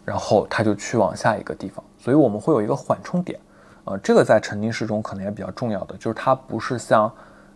[0.05, 3.40] 然后它就去往下一个地方，所以我们会有一个缓冲点，
[3.86, 7.12] 呃，这个在沉浸式中可能也比较重要的，就是它不是像。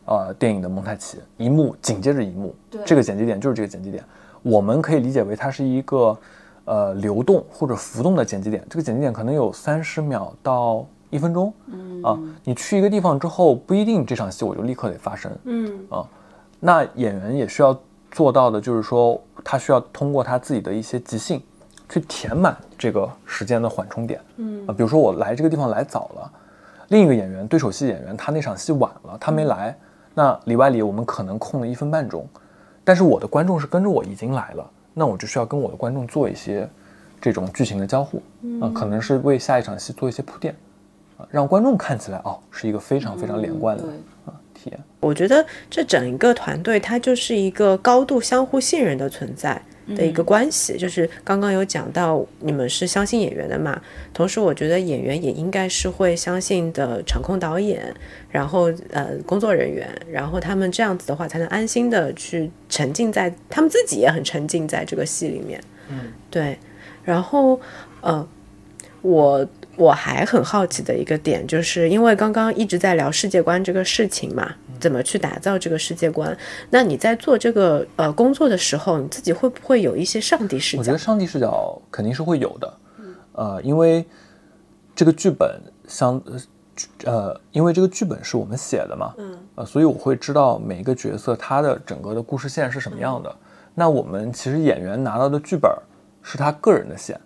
[0.07, 2.53] 呃，电影的蒙太奇，一幕紧接着一幕，
[2.85, 4.05] 这个剪辑点就是这个剪辑点，
[4.43, 6.19] 我们可以理解为它是一个
[6.65, 8.67] 呃流动或者浮动的剪辑点。
[8.69, 16.09] 这个剪辑点可能有三十秒到一分钟，嗯啊，你去一个地方之后，不一定这场戏我就立刻得发生，嗯啊，
[16.61, 17.77] 那演员也需要
[18.11, 21.43] 做到的就是说，他需要通过他自己的一些即兴，
[21.89, 24.65] 去填满这个时间的缓冲点，嗯。
[24.67, 26.33] 啊，比如说我来这个地方来早了，
[26.89, 29.77] 另一个演员对手戏演员他那场戏晚了，他没来。
[30.13, 32.27] 那里外里我们可能空了一分半钟，
[32.83, 36.69] 但是我的观众是跟着我已经来了，那我就需要跟我的观众做一些
[37.21, 38.21] 这种剧情的交互，
[38.61, 40.53] 啊，可能是为下一场戏做一些铺垫，
[41.17, 43.85] 啊，让观众看起来哦是一个非常非常连贯的
[44.20, 44.20] 啊
[45.01, 49.63] 我觉得这整一个团队它就是一个高度相互信任的存在。
[49.97, 53.83] 的一个关系，就是刚刚有讲到你们是相信演员的嘛，
[54.15, 57.93] 同时我觉得演员也应该是会相信的场控导演，
[58.31, 66.57] 然后呃工作人员，然后他们这样子的话才能安心的去沉浸在，他们自己也很沉浸在这个戏里面，嗯，对，
[67.03, 67.61] 然后
[68.01, 68.29] 呃
[69.03, 69.45] 我。
[69.81, 76.37] 我还很好奇的一个点，就是因为刚刚一直在聊世界观这个事情嘛，怎么去打造这个世界观？
[76.69, 80.81] 那你在做这个呃工作的时候，你自己会不会有一些上帝视角？
[80.81, 82.79] 我觉得上帝视角肯定是会有的，
[83.33, 84.05] 呃，因为
[84.95, 85.59] 这个剧本
[85.89, 86.23] 相
[87.05, 93.35] 呃，因为这个剧本是我们写的嘛，嗯，呃，所以我会知道每一个角色他的整个的故事线是什么样的。
[93.75, 95.73] 那我们其实演员拿到的剧本
[96.23, 97.19] 是他个人的线。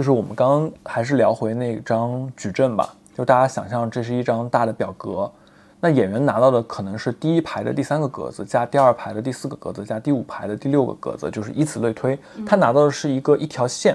[0.00, 5.30] 就是我们刚刚还是聊回那张矩阵吧，就大家想象这是一张大的表格，
[5.78, 13.94] 那演员拿到的可能是第一排的第三个格子加第二排的第四个格子加第五排的第六个格子，就是以此类推，他拿到的是一个一条线。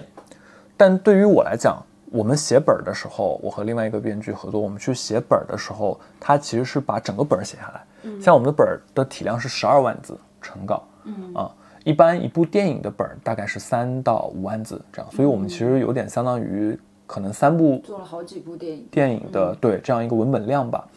[0.78, 8.22] 但对于我来讲，我们写本的时候，我和另外一个编剧合作，我们去写本的时候，他其实是把整个本写下来。
[8.22, 11.50] 像我们的本的体量是十二万字成稿，嗯啊。
[11.86, 20.88] 一般一部电影的本儿大概是三到五万字这样，所以我们其实有点相当于可能三部做了好几部电影电影的对这样一个文本量吧。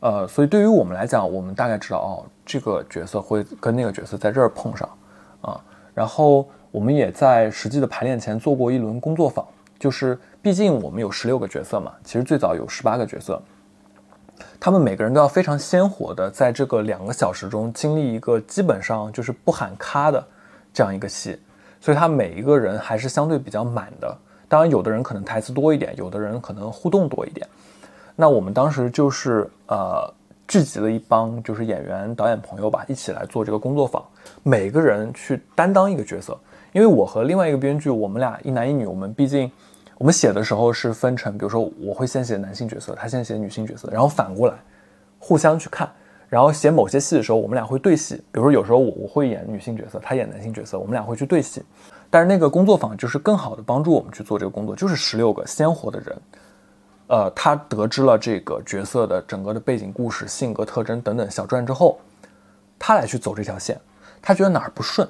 [0.00, 2.12] 呃，所以对于我们来讲，我们大概知道哦，
[2.44, 4.88] 这个角色会跟那个角色在这儿碰上
[5.40, 5.58] 啊。
[5.94, 9.42] 然后我们也在实际的排练前做过一轮工作坊，
[9.78, 13.42] 就是毕竟我们有十六个角色嘛，其实最早有十八个角色，
[14.58, 20.24] 他们每个人都要非常鲜活的在这个两个小时中经历一个基本上就是不喊咔的
[20.72, 21.38] 这样一个戏，
[21.80, 24.16] 所以他每一个人还是相对比较满的。
[24.48, 27.46] 当然，有的人可能台词多一点，有的人可能互动多一点。
[28.16, 30.12] 那我们当时就是呃
[30.48, 34.04] 聚集了一帮就是演员、导演朋友吧，一起来做这个工作坊，
[34.42, 36.36] 每个人去担当一个角色。
[36.72, 39.50] 因为我和另外一个编剧，我们俩一男一女，我们毕竟
[40.00, 44.54] 我们写的时候是分成，比如说我会先写男性角色，他先写女性角色，然后反过来
[45.18, 45.86] 互相去看。
[46.26, 51.62] 然后写某些戏的时候，我们俩会对戏，比如说有时候我我会演女性角色，他演男性角色，我们俩会去对戏。
[52.08, 56.18] 但是那个工作坊就是更好的帮助我们去做这个工作，就是十六个鲜活的人，
[57.08, 62.00] 呃，他得知了这个角色的整个的背景故事、性格特征等等小传之后，
[62.78, 63.78] 他来去走这条线，
[64.22, 65.06] 他觉得哪儿不顺。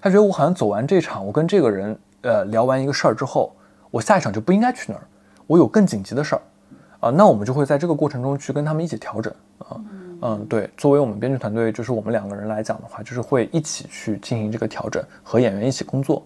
[0.00, 3.52] 他觉得我好像走完这场，我跟这个人呃聊完一个事儿之后，
[3.90, 5.02] 我下一场就不应该去那儿，
[5.46, 6.42] 我有更紧急的事儿，
[7.00, 9.32] 啊，那我们就会在这个过程中去跟他们一起调整。
[9.58, 9.80] 啊，
[10.22, 16.22] 嗯，对，作为我们编剧团队，就是我们两个人来讲的话，就是会一起去进行这个调整，和演员一起工作，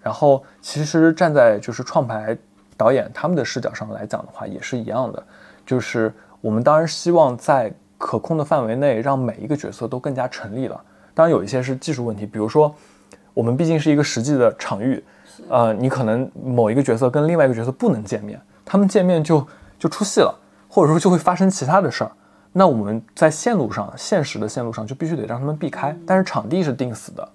[0.00, 2.36] 然后其实站在就是创牌
[2.76, 5.22] 导演他们的视角上来讲的话，也是一样的，
[5.64, 10.80] 就是我们当然希望在可控的范围内，让每一个角色都更加成立了，
[11.14, 12.74] 当然有一些是技术问题，比如说。
[13.34, 15.04] 我们毕竟是一个实际的场域，
[15.48, 19.46] 呃，你可能某一个角色跟另外一个角色不能见面，他们见面就
[19.78, 20.34] 就出戏了，
[20.68, 22.10] 或者说就会发生其他的事儿。
[22.52, 25.96] 那我们在线路上，现实的线路上就必须得让他们避开。
[26.06, 27.28] 但是场地是定死的，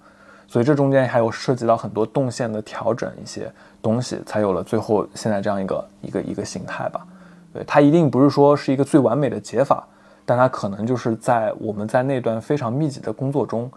[0.47, 3.51] 所以这中间还有涉及到很多动线的调整一些
[3.81, 7.05] 东西，才有了最后现在这样一个一个一个形态吧。
[7.53, 9.85] 对，它一定不是说是一个最完美的解法，
[10.25, 13.71] 但它可能就是在我们在那段非常密集的工作中。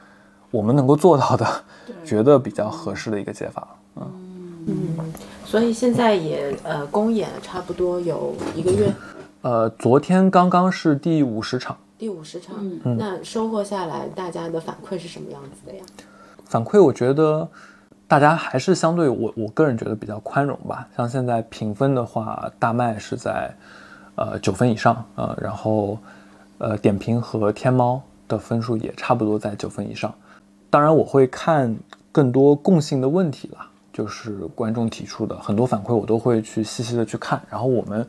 [0.51, 1.45] 我们能够做到的，
[2.05, 3.67] 觉得比较合适的一个解法，
[3.97, 4.11] 嗯。
[4.67, 4.97] 嗯，
[5.45, 8.91] 所以现在也呃公演差不多有一个月，
[9.43, 15.85] 呃，昨天刚刚是第五十场，第五十场，嗯，那收获下来，大家的反馈是什么样子的呀？
[16.47, 17.47] 反馈我觉得
[18.09, 23.55] 大家还是相对我我个人觉得比较宽容吧，像现在评分的话，大麦是在
[24.15, 25.99] 呃九分以上，呃，然后
[26.57, 30.15] 呃点评和天猫的分数也差不多在九分以上。
[30.71, 31.77] 当然，我会看
[32.11, 33.59] 更多共性的问题了，
[33.95, 37.41] 就是观众提出的很多反馈，我都会去细细的去看。
[37.49, 38.07] 然后我们，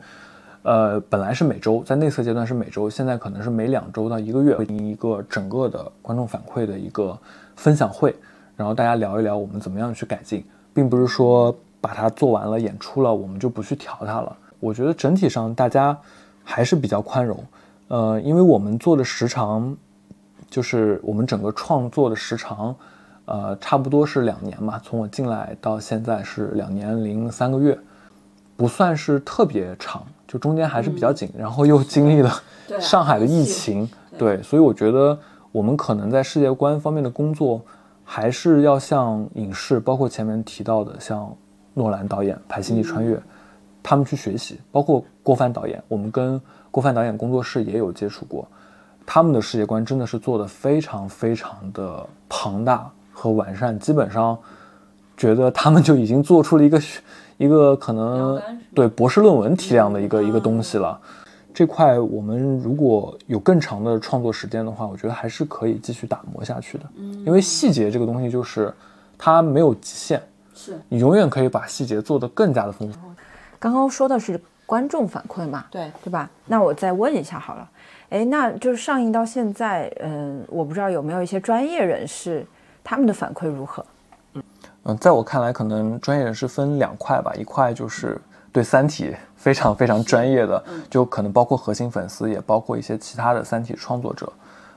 [0.64, 7.16] 呃，本来是每周，在内测阶段是每周，现在可能是每两周到一个月，会进行一个整个的观众反馈的一个
[7.54, 8.12] 分享会，
[8.56, 14.36] 然后大家聊一聊我们怎么样去改进，并不是说把它做完了演出了，我们就不去调它了。
[14.58, 15.96] 我觉得整体上大家
[16.42, 17.42] 还是比较宽容，
[17.88, 19.76] 呃，因为我们做的时长。
[20.48, 22.74] 就是我们整个创作的时长，
[23.26, 24.80] 呃，差不多是两年嘛。
[24.82, 27.78] 从我进来到现在是两年零三个月，
[28.56, 31.30] 不算是特别长，就中间还是比较紧。
[31.36, 32.32] 然后又经历了
[32.80, 35.18] 上海的疫情，对，所以我觉得
[35.52, 37.60] 我们可能在世界观方面的工作，
[38.02, 41.30] 还是要向影视，包括前面提到的像
[41.74, 43.16] 诺兰导演拍《星际穿越》，
[43.82, 48.46] 他们去学习，包括郭帆导演，我们跟郭帆导演工作室也有接触过。
[49.04, 54.38] 他们的世界观真的是做的非常非常的庞大和完善，基本上
[55.16, 56.82] 觉得他们就已经做出了一个
[57.38, 58.38] 一个可能
[58.74, 61.00] 对博士论文体量的一个一个东西了。
[61.54, 66.84] 这块我们如果有更长的创作时间的话，我觉得还是可以继续打磨下去的。
[66.96, 68.70] 嗯，因为细节这个东西就是
[69.16, 70.20] 它没有极限，
[70.54, 72.98] 是你永远可以把细节做得更加的丰富。
[73.58, 75.64] 刚刚说的是观众反馈嘛？
[75.70, 76.28] 对，对吧？
[76.44, 77.66] 那我再问一下好了。
[78.10, 82.46] 哎，那就是上映到现在，嗯，我不知道有没有一些专业人士，
[82.88, 83.84] 他们的反馈如何？
[84.34, 84.42] 嗯
[84.84, 88.16] 嗯，在我看来，可能专业人士分两块吧，一块就是
[88.52, 94.32] 对《三体》非常非常专业的，就可能包括核心粉丝，也包括一些其他的《三体》创作者，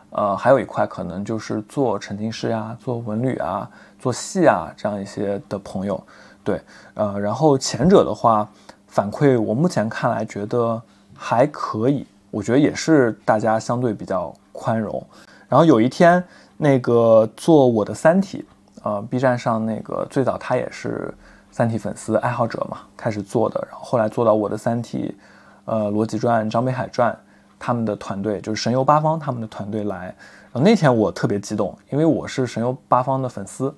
[0.10, 6.03] 呃，还有一块可能就是做沉浸式呀、做文旅啊、做戏啊这样一些的朋友，
[6.43, 6.60] 对，
[6.95, 8.49] 呃，然后前者的话，
[8.88, 10.82] 反馈我目前看来觉得
[11.16, 12.07] 还可以。
[12.32, 15.03] 我觉得也是大家相对比较宽容，
[15.47, 16.24] 然后有一天
[16.62, 18.45] 那个做我的《三体》，
[18.84, 21.10] 呃，B 站上那个最早他也是
[21.55, 25.16] 《三体》粉丝爱好者嘛，开始做的，然后后来做到我的《三体》，
[25.64, 27.18] 呃，罗辑传、张北海传，
[27.57, 30.07] 他们的团队就是神游八方他们的团队来，
[30.51, 33.74] 然后那天我特别激动，因为我是神游八方的粉丝，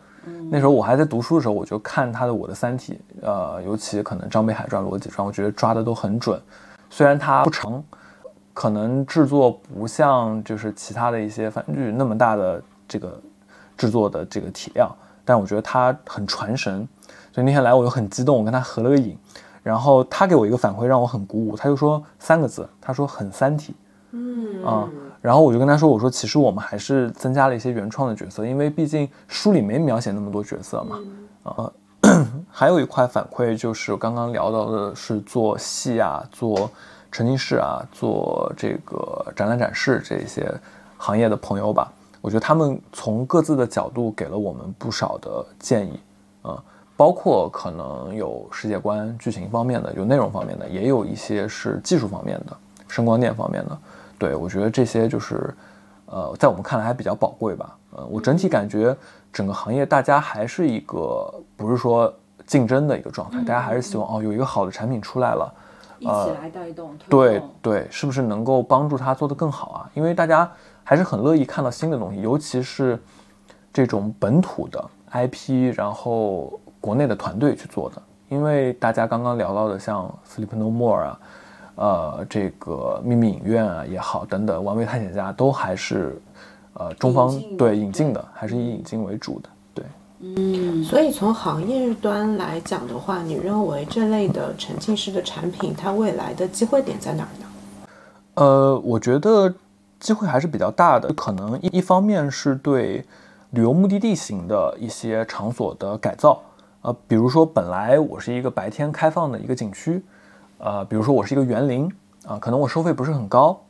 [0.49, 6.41] 那时候我还在读书的时候，我就看他的我的《三体》，呃，尤其可能张北海传、罗辑传，我觉得抓的都很准，
[6.89, 7.83] 虽然它不成。
[8.53, 12.61] 可能制作不像就是其他的一些番剧那么大的
[12.91, 13.17] 这个
[13.77, 16.85] 制作的这个体量，但我觉得他很传神，
[17.31, 19.17] 所以那天来我就很激动，我跟他合了个影，
[19.63, 23.73] 然后他给我一个反馈让我很鼓舞，他就说三个字，他说很三体，
[24.11, 24.65] 嗯。
[24.65, 24.87] 啊，
[25.21, 30.99] 然后我就跟他说，我说其实我们还是增加了一些原创的角色，因为毕竟书里没描写那么多角色嘛。
[31.43, 31.71] 啊，
[32.51, 36.69] 还有一块反馈就是刚刚聊到的是做戏啊，做
[37.11, 40.51] 沉浸式啊，做这个展览展示这些
[40.97, 45.99] 行业的朋友吧，我觉得他们从各自的角度给了我们不少的建议
[46.43, 46.63] 啊。
[46.97, 52.55] 包括可能有世界观、剧情方面的，有内容方面的，也有一些是技术方面的、
[52.87, 53.75] 声光电方面的。
[54.19, 55.51] 对我觉得这些就是，
[56.05, 57.75] 呃，在我们看来还比较宝贵吧。
[57.95, 58.95] 呃，我整体感觉
[59.33, 62.13] 整个行业大家还是一个不是说
[62.45, 65.51] 竞争的一个状态，大家还是希望哦有一个好的产品出来了，
[65.97, 66.95] 一起来带动。
[67.09, 69.89] 对对，是不是能够帮助他做得更好啊？
[69.95, 70.47] 因为大家
[70.83, 72.99] 还是很乐意看到新的东西，尤其是
[73.73, 76.59] 这种本土的 IP，然后。
[76.81, 81.19] 国内的团队去做的，因为大家刚刚聊到的像《Sleep No More》啊，
[81.75, 86.19] 呃，这个《秘密影院》啊也好，等等，《完美探险家》都还是，
[86.73, 89.85] 呃，中方对引进的，还是以引进为主的，对。
[90.21, 97.45] 嗯，所以从行业端来讲的话，你认为这类的沉浸式的产品，它未来的机会点在哪儿呢？
[98.33, 99.53] 呃，我觉得
[100.01, 103.05] 机会还是比较大的，可能一一方面是对
[103.51, 106.41] 旅游目的地型的一些场所的改造。
[106.81, 110.03] 呃，比如说，本来我是一个白天开放的一个景区，
[110.57, 111.87] 呃，比如说我是一个园林，
[112.25, 113.61] 啊，可能我收费不是很高，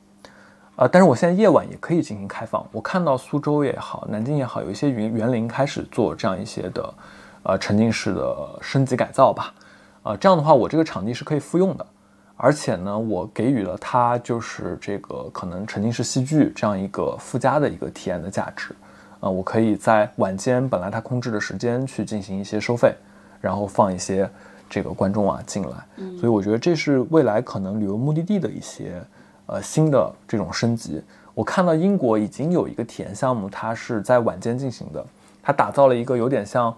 [0.77, 2.65] 呃，但是我现在夜晚也可以进行开放。
[2.71, 6.93] 我看到苏州也好，南京也好，有一些园园林开始做这样一些的，
[7.43, 9.53] 呃，沉浸式的升级改造吧，
[10.03, 11.85] 啊，这样的话，我这个场地是可以复用的，
[12.43, 18.75] 而且呢，我给予了它就是这个可能沉浸式戏剧这样一个附加的一个体验的价值。
[19.19, 22.95] 啊，我可以在晚间本来他空置的时间去进行一些收费，
[23.39, 24.27] 然后放一些
[24.67, 25.77] 这个观众啊进来，
[26.19, 28.99] 所以我觉得这是未来可能旅游目的地的一些
[29.45, 30.99] 呃新的这种升级。
[31.35, 35.05] 我看到英国已经有一个体验项目，它是在晚间进行的，
[35.43, 36.75] 它打造了一个有点像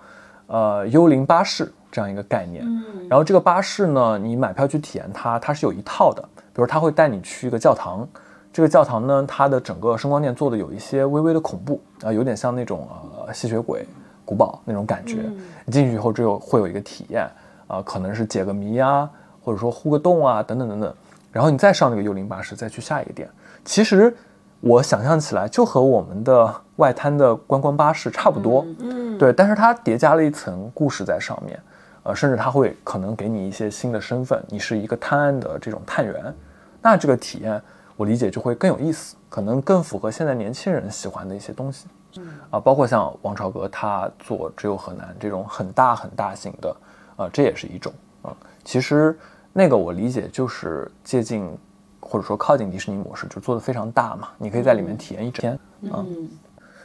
[0.47, 2.65] 呃幽灵巴士这样一个概念。
[3.09, 6.21] 然后这个巴士呢，你买票去体验它，它是有一套的，
[6.53, 8.07] 比如它会带你去一个教堂。
[8.51, 12.87] 这个教堂呢，它的整个声光电做的有一些微微的恐怖啊，有点像那种
[13.25, 13.85] 呃吸血鬼
[14.23, 15.23] 古堡那种感觉。
[15.65, 17.27] 你进去以后，只有会有一个体验
[17.65, 19.09] 啊，可能是解个谜啊，
[19.41, 20.93] 或者说呼个洞啊，等等等等。
[21.31, 23.27] 然后你再上那个幽灵巴士，再去下一个点。
[23.65, 24.15] 其实
[24.65, 28.65] 我想象起来，就和我们的外滩的观光巴士差不多。
[28.79, 29.33] 嗯，对。
[29.33, 31.59] 但是它叠加了一层故事在上面，
[32.03, 36.33] 呃，甚至它会可能给你一些新的身份，你是一个探案的这种探员，
[36.81, 37.61] 那这个体验。
[37.95, 41.85] 我理解就会更有意思，可能更符合现在年轻人喜欢的一些东西，
[42.49, 46.75] 啊，包括像王朝哥他做只有河南这种很大很大型的，
[47.17, 47.93] 啊，这也是一种
[48.23, 48.35] 啊。
[48.63, 49.15] 其实
[49.53, 51.47] 那个我理解就是接近
[52.13, 56.29] 或者说靠近迪士尼模式，就做的非常大嘛，你可以在里面体验一整天嗯。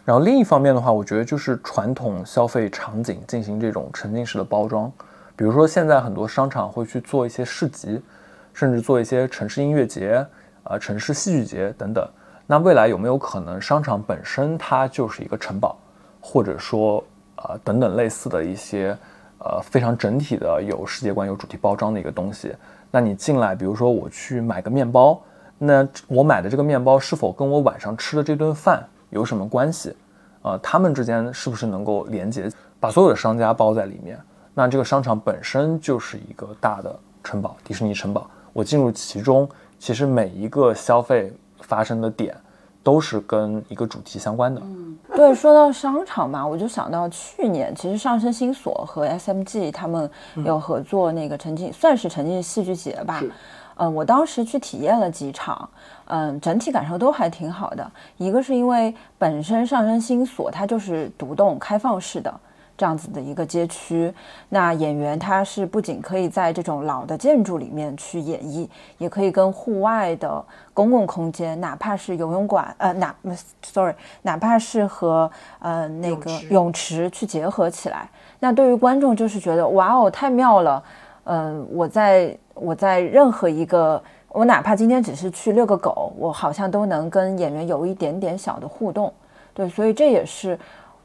[0.07, 4.91] 然后另一方面的话，我觉得就是传统消费场景进行这种沉浸式的包装，
[5.37, 8.01] 比如说现在很多商场会去做一些市集，
[8.55, 10.26] 甚至做一些城市音乐节。
[10.64, 12.07] 啊，城市戏剧节等等，
[12.47, 15.79] 那未来有没有可能商场本身它就是一个城堡，
[16.20, 17.05] 或者说
[17.37, 18.95] 啊等等类似的一些
[19.39, 22.55] 呃非常整体的有世界观、有主题包装的一个东西？
[22.91, 25.20] 那你进来，比如说我去买个面包，
[25.59, 29.95] 那我买的这个面包是否跟我晚上吃的这顿饭有什么关系？
[30.43, 34.18] 啊，他们之间是不是能够连接，把所有的商家包在里面？
[34.55, 39.48] 那这个商场本身就是一个大的城堡，迪士尼城堡，我进入其中。
[39.81, 42.36] 其实每一个消费发生的点，
[42.89, 44.59] 都是跟一个主题相关的。
[44.65, 53.23] 嗯，对，说到商场吧，我就想到去年，其实上升新所和 SMG 他们有合作那个沉浸，算是沉浸戏剧节吧。
[53.77, 55.69] 嗯，我当时去体验了几场，
[56.06, 57.93] 嗯，整体感受都还挺好的。
[58.16, 62.40] 一个是因为本身上升新所它就是独栋开放式的。
[62.79, 64.15] 这样子的一个街区，
[64.51, 68.69] 那演员他是不仅可以在这种老的建筑里面去演绎，
[68.99, 70.43] 也可以跟户外的
[70.73, 73.13] 公共空间，哪怕是游泳馆，呃，哪
[73.65, 73.93] ，sorry，
[74.23, 75.29] 哪怕是和
[75.59, 78.09] 呃那个泳池去结合起来。
[78.39, 80.81] 那对于观众就是觉得哇哦，太妙了。
[81.25, 89.13] 嗯，我在我在任何一个，我哪怕今天只是去遛个狗，我好像都能跟演员有一点点小的互动。
[89.53, 90.57] 对，所以这也是。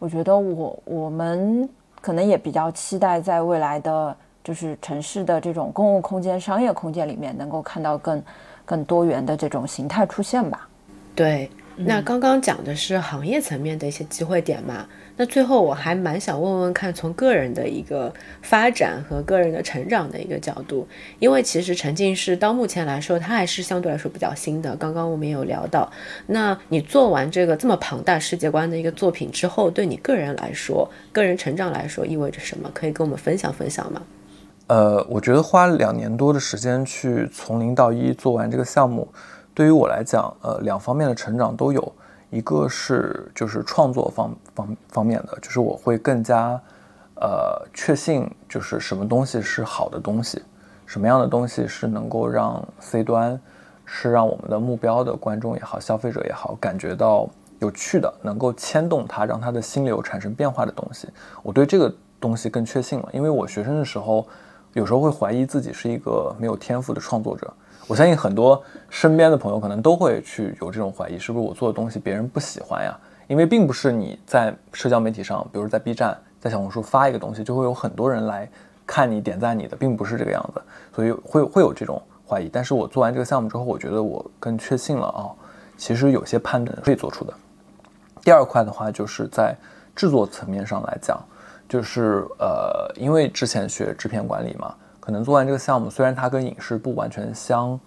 [0.03, 1.67] 我觉得我我们
[2.01, 4.13] 可能也比较期待在未来的
[4.43, 8.21] 就是城市的这种公共空间、商业空间里面，能够看到更
[8.65, 10.67] 更多元的这种形态出现吧。
[11.15, 14.85] 对，那刚刚讲的是行业层面的一些机会点嘛？
[15.15, 18.11] 那最后我还蛮想问问看，从个人的一个
[18.41, 20.87] 发展和个人的成长的一个角度，
[21.19, 24.75] 因为其实沉浸式到目前来说，它还是相对来说比较新的。
[24.75, 25.87] 刚刚我们也有聊到，
[26.25, 32.71] 那你做完这个这么庞大世界观的一个作品之后，对你个人来说，个人成长来说意味着什么？
[32.73, 34.01] 可以跟我们分享分享吗？
[34.65, 39.07] 呃，我觉得花两年多的时间去从零到一做完这个项目，
[39.53, 41.93] 对于我来讲，呃，两方面的成长都有。
[42.33, 46.59] 一个是就是创作方方方面的，就是我会更加，
[47.21, 50.41] 呃，确信就是什么东西是好的东西，
[50.87, 53.39] 什么样的东西是能够让 C 端，
[53.85, 57.29] 是让我们的目标的观众也好，消费者也好，感觉到
[57.59, 61.07] 有趣的，能够牵动他，让他的心流产生变化的东西。
[61.43, 64.27] 我对这个东西更确信了，因为我学生的时候，
[64.73, 67.53] 有时候会怀疑自己是一个没有天赋的创作者。
[67.87, 72.97] 我相信很多身边的朋友可能都会去有这种怀疑，是不是我做的东西别人不喜欢呀？
[73.27, 78.49] 因为并不是你在社交媒体上，比如在 B 站、在小红书发一个东西，就会有很多人来
[78.85, 80.61] 看你、点赞你的，并不是这个样子，
[80.95, 82.49] 所以会会有这种怀疑。
[82.51, 85.31] 但是我做完这个项目之后，我觉得我更确信了啊，
[85.77, 87.33] 其实有些判断可以做出的。
[88.21, 89.55] 第二块的话，就是在
[89.95, 91.21] 制作层面上来讲，
[91.67, 94.73] 就是呃，因为之前学制片管理嘛。
[95.03, 97.77] 可能做完这个项目，虽然它跟影视不完全相，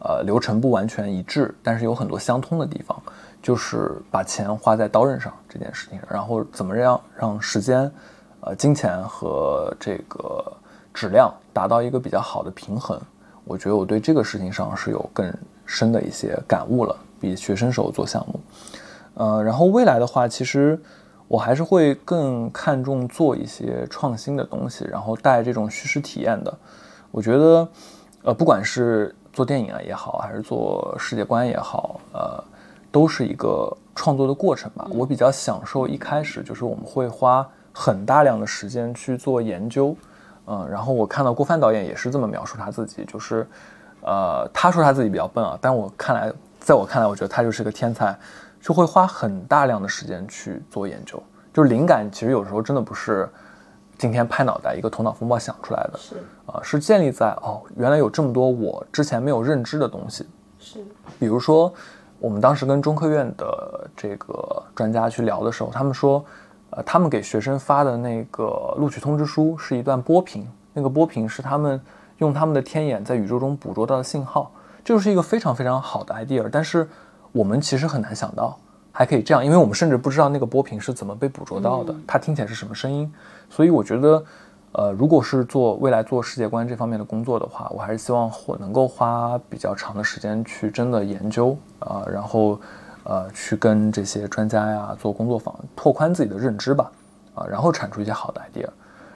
[0.00, 3.00] 呃，流程不完全一致，但是有很多相通的地方，
[3.40, 7.88] 就是把钱花在刀刃上这件事情上，然后怎么样让时间、
[8.40, 10.44] 呃，金钱和这个
[10.92, 13.00] 质量达到一个比较好的平衡。
[13.44, 15.32] 我觉得我对这个事情上是有更
[15.66, 18.40] 深的一些感悟了，比学生时候做项目，
[19.14, 20.76] 呃，然后未来的话，其实。
[21.28, 26.54] 我还是会更看重做一些创新的东西，然后带这种叙事体验的。
[27.10, 27.68] 我觉得，
[28.22, 32.42] 呃，不管是做电影啊也好，还是做世界观也好，呃，
[32.92, 34.86] 都是一个创作的过程吧。
[34.90, 39.96] 我比较享受一开始就是我们会花很大量的时间去做研究，
[40.46, 43.44] 嗯，然后我看到郭帆导演也是这么描述他自己，就是，
[44.02, 48.16] 呃，他说他自己比较笨啊，但我看来，在我看来，我觉得他就是个天才。
[48.66, 51.22] 就会花很大量的时间去做研究，
[51.54, 53.30] 就是灵感其实有时候真的不是
[53.96, 56.16] 今天拍脑袋一个头脑风暴想出来的，是。
[56.46, 60.26] 啊，是建立在哦，原来有这么多我之前没有认知的东西，
[60.58, 60.84] 是，
[61.16, 61.72] 比如说
[62.18, 66.24] 我们当时跟中科院的这个专家去聊的时候，他们说，
[66.70, 71.80] 呃，他们给学生发的那个录取通知书是一段波频，那个波频是他们
[72.18, 74.50] 用他们的天眼在宇宙中捕捉到的信号，
[74.84, 76.88] 这就是一个非常非常好的 idea，但是。
[77.36, 78.58] 我们其实很难想到
[78.90, 83.12] 还可以这样，因为我们甚至不知道那个波频是怎么被捕捉到的，它听起来是什么声音。
[83.50, 84.24] 所以我觉得，
[84.72, 92.58] 呃，如果是做未来做世界观这方面的工作的话，我还是希望我能够花比较长的时间去真的研究啊，然后
[93.04, 96.90] 呃去跟这些专家呀做工作坊，拓宽自己的认知吧，
[97.34, 98.66] 啊，然后产出一些好的 idea。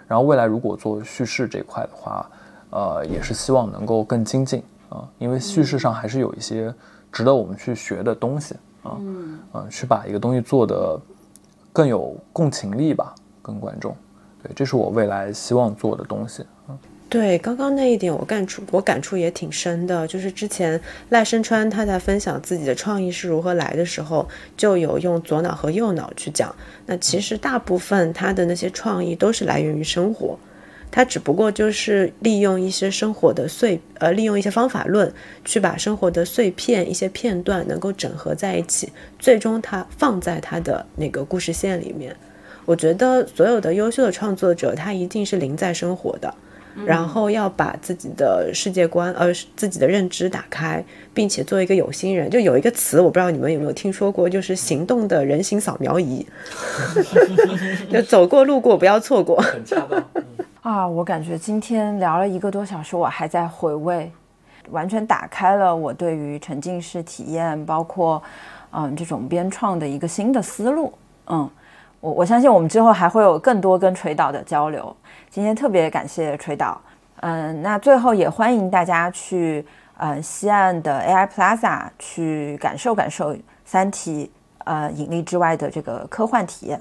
[0.07, 2.29] 然后未来如果做叙事这块的话，
[2.69, 6.75] 呃，也是希望能够更精进啊，因为叙事上还是有一些。
[7.13, 9.39] 值得我们去学的东西啊，嗯，
[9.69, 11.01] 去把一个东西做得
[11.73, 13.97] 更有共情力吧，跟观众，
[14.43, 16.45] 对，这是我未来希望做的东西。
[16.69, 16.79] 嗯，
[17.09, 26.55] 对，刚刚那一点我感触，我感触也挺深的，就是之前赖声川他在分享自己的创意是如何来的时候，就有用左脑和右脑去讲。
[26.87, 30.39] 那其实大部分他的那些创意都是来源于生活。
[30.93, 35.13] 他只不过就是利用一些生活的碎，呃，利用一些方法论
[35.45, 42.15] 去把生活的碎片、一些片段能够整合在一起，最终他放在他的那个故事线里面。
[42.67, 46.33] 我觉得所有的优秀的创作者，他一定是临在生活的，
[46.85, 50.85] 然后要把自己的世界观，呃，自己的认知打开，
[51.15, 52.31] 并且做一个有心人。
[52.31, 56.25] 就有一个词，我不知道你们有没有听说过，就是行动的人形扫描仪，
[57.91, 59.41] 就走过路过不要错过。
[59.41, 60.05] 很恰当。
[60.63, 64.13] 啊，我感觉今天聊了一个多小时，我还在回味，
[64.69, 68.23] 完全打开了我对于沉浸式体验，包括
[68.71, 70.93] 嗯这种编创的一个新的思路。
[71.29, 71.51] 嗯，
[72.01, 74.95] 我我相信我们之后还会有更多跟锤导的交流。
[75.31, 76.79] 今天特别感谢锤导。
[77.21, 79.65] 嗯，那最后也欢迎大家去
[79.97, 83.35] 嗯西岸的 AI Plaza 去感受感受
[83.65, 84.31] 《三体》
[84.65, 86.79] 呃引力之外的这个科幻体验。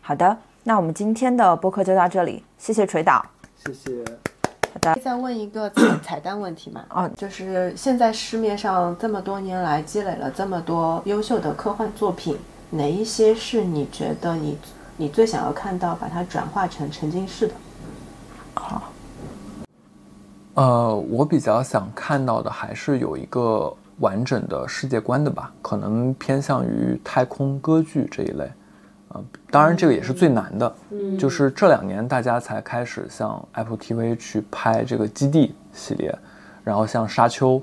[0.00, 0.36] 好的。
[0.68, 3.24] 那我们今天的播客就到这里，谢谢锤导，
[3.56, 4.04] 谢谢。
[4.44, 5.72] 好的，再问一个
[6.02, 6.84] 彩 蛋问题嘛？
[6.88, 12.36] 啊，就是现在市面上这么多年来积累了这么多优秀的科幻作品，
[12.68, 14.58] 哪一些是你觉得你
[14.98, 17.54] 你最想要看到把它转化成沉浸式的？
[18.52, 18.92] 好，
[20.52, 28.46] 呃，我比较想看到的还是有一个完整的世界观的吧，可能偏向于太空歌剧这一类。
[29.08, 29.20] 啊，
[29.50, 30.74] 当然这个也是最难的，
[31.18, 36.14] 就是这两年大家才开始向 Apple TV 去拍这个《基地》系列，
[36.62, 37.54] 然后像《沙丘》，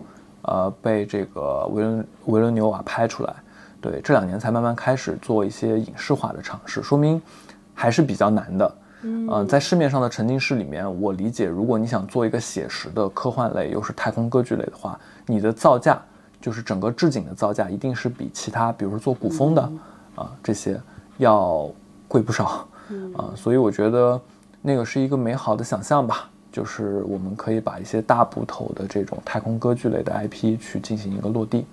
[0.41, 3.33] 呃，被这个维伦维伦纽瓦拍出来，
[3.79, 7.21] 对，这两年才慢慢开始做一些影视化的尝试，说明
[7.75, 8.75] 还是比较难的。
[9.03, 16.01] 嗯，在市面上的沉浸式里面，我理解，如果你想做一个写实的科幻类，又是太空歌剧类的话，你的造价，
[16.41, 19.61] 就是整个置景的造价，一定是比其他，比如说做古风的
[20.15, 20.81] 啊这些。
[21.17, 21.69] 要
[22.07, 22.67] 贵不少，
[23.15, 24.19] 啊，所以我觉得
[24.61, 31.65] 那个是一个美好的想象吧，就是我们可以把一些大部头的这种太空歌剧类的 IP 去进行一个落地，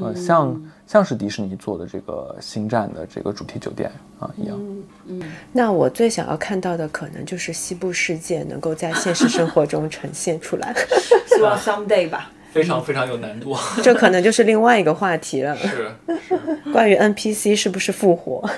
[0.00, 4.58] 呃，像像是迪士尼做的这个星战的这个主题酒店啊一样。
[5.06, 5.22] 嗯，
[5.52, 10.74] 那我最想要看到的可能就是西部世界能够在现实生活中呈现出来，
[11.28, 12.30] 希望 someday 吧。
[12.54, 15.56] 非常非常有难度， 这可能就是另外一个话题了。
[15.56, 15.90] 是
[16.28, 16.38] 是，
[16.72, 18.48] 关于 NPC 是不是复活？